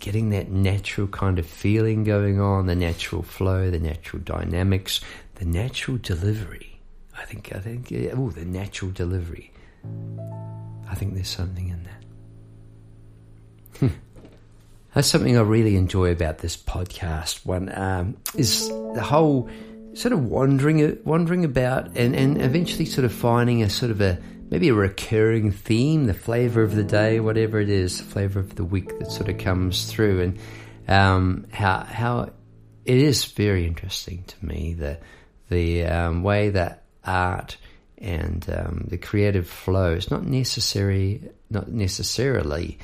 Getting 0.00 0.30
that 0.30 0.50
natural 0.50 1.06
kind 1.06 1.38
of 1.38 1.46
feeling 1.46 2.02
going 2.02 2.40
on, 2.40 2.66
the 2.66 2.74
natural 2.74 3.22
flow, 3.22 3.70
the 3.70 3.78
natural 3.78 4.20
dynamics, 4.22 5.00
the 5.36 5.44
natural 5.44 5.96
delivery. 5.98 6.80
I 7.16 7.24
think, 7.24 7.52
I 7.54 7.60
think, 7.60 7.92
oh, 8.12 8.30
the 8.30 8.44
natural 8.44 8.90
delivery. 8.90 9.52
I 10.88 10.94
think 10.96 11.14
there's 11.14 11.28
something 11.28 11.68
in 11.68 11.88
that. 13.80 13.92
That's 14.94 15.08
something 15.08 15.38
I 15.38 15.40
really 15.40 15.76
enjoy 15.76 16.10
about 16.10 16.38
this 16.38 16.56
podcast. 16.56 17.46
One 17.46 17.72
um, 17.74 18.16
is 18.34 18.68
the 18.68 19.02
whole 19.02 19.48
sort 19.94 20.12
of 20.12 20.26
wandering, 20.26 20.98
wandering 21.04 21.46
about, 21.46 21.96
and, 21.96 22.14
and 22.14 22.40
eventually 22.40 22.84
sort 22.84 23.06
of 23.06 23.12
finding 23.12 23.62
a 23.62 23.70
sort 23.70 23.90
of 23.90 24.02
a 24.02 24.18
maybe 24.50 24.68
a 24.68 24.74
recurring 24.74 25.50
theme, 25.50 26.04
the 26.04 26.14
flavor 26.14 26.62
of 26.62 26.74
the 26.74 26.84
day, 26.84 27.20
whatever 27.20 27.58
it 27.58 27.70
is, 27.70 27.98
the 27.98 28.04
flavor 28.04 28.38
of 28.38 28.54
the 28.56 28.64
week 28.64 28.98
that 28.98 29.10
sort 29.10 29.30
of 29.30 29.38
comes 29.38 29.90
through, 29.90 30.20
and 30.20 30.38
um, 30.88 31.46
how 31.50 31.84
how 31.84 32.30
it 32.84 32.98
is 32.98 33.24
very 33.24 33.66
interesting 33.66 34.24
to 34.24 34.44
me 34.44 34.74
the 34.74 34.98
the 35.48 35.84
um, 35.84 36.22
way 36.22 36.50
that 36.50 36.84
art 37.02 37.56
and 37.96 38.44
um, 38.50 38.84
the 38.88 38.98
creative 38.98 39.48
flow 39.48 39.92
is 39.94 40.10
not 40.10 40.24
necessary, 40.24 41.30
not 41.48 41.68
necessarily 41.68 42.78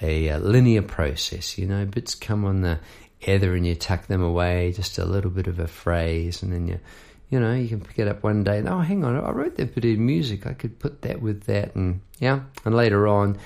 a, 0.00 0.28
a, 0.28 0.38
linear 0.38 0.82
process. 0.82 1.58
You 1.58 1.66
know, 1.66 1.84
bits 1.84 2.14
come 2.14 2.44
on 2.44 2.62
the 2.62 2.78
ether 3.20 3.54
and 3.54 3.66
you 3.66 3.74
tuck 3.74 4.06
them 4.06 4.22
away, 4.22 4.72
just 4.72 4.98
a 4.98 5.04
little 5.04 5.30
bit 5.30 5.46
of 5.46 5.58
a 5.58 5.66
phrase, 5.66 6.42
and 6.42 6.52
then 6.52 6.68
you, 6.68 6.80
you 7.28 7.40
know, 7.40 7.54
you 7.54 7.68
can 7.68 7.80
pick 7.80 7.98
it 7.98 8.08
up 8.08 8.22
one 8.22 8.44
day 8.44 8.58
and 8.58 8.68
oh, 8.68 8.80
hang 8.80 9.04
on, 9.04 9.16
I 9.16 9.30
wrote 9.30 9.56
that 9.56 9.74
bit 9.74 9.84
of 9.84 9.98
music. 9.98 10.46
I 10.46 10.54
could 10.54 10.78
put 10.78 11.02
that 11.02 11.20
with 11.20 11.44
that, 11.44 11.74
and 11.74 12.00
yeah, 12.18 12.40
and 12.64 12.74
later 12.74 13.06
on, 13.06 13.38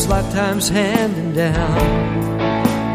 Lifetimes 0.09 0.69
handing 0.69 1.33
down 1.33 2.39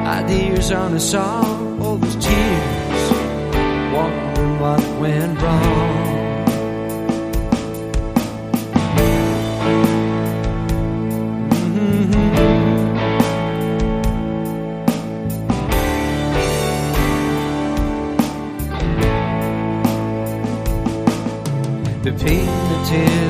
ideas 0.04 0.72
on 0.72 0.94
us 0.94 1.14
all, 1.14 1.80
all 1.80 1.96
those 1.96 2.16
tears, 2.16 3.12
wondering 3.94 4.58
what 4.58 4.80
went 5.00 5.40
wrong. 5.40 6.14
Mm-hmm. 11.50 12.22
The 22.02 22.12
pain, 22.12 22.46
the 22.46 22.78
tears, 22.90 23.23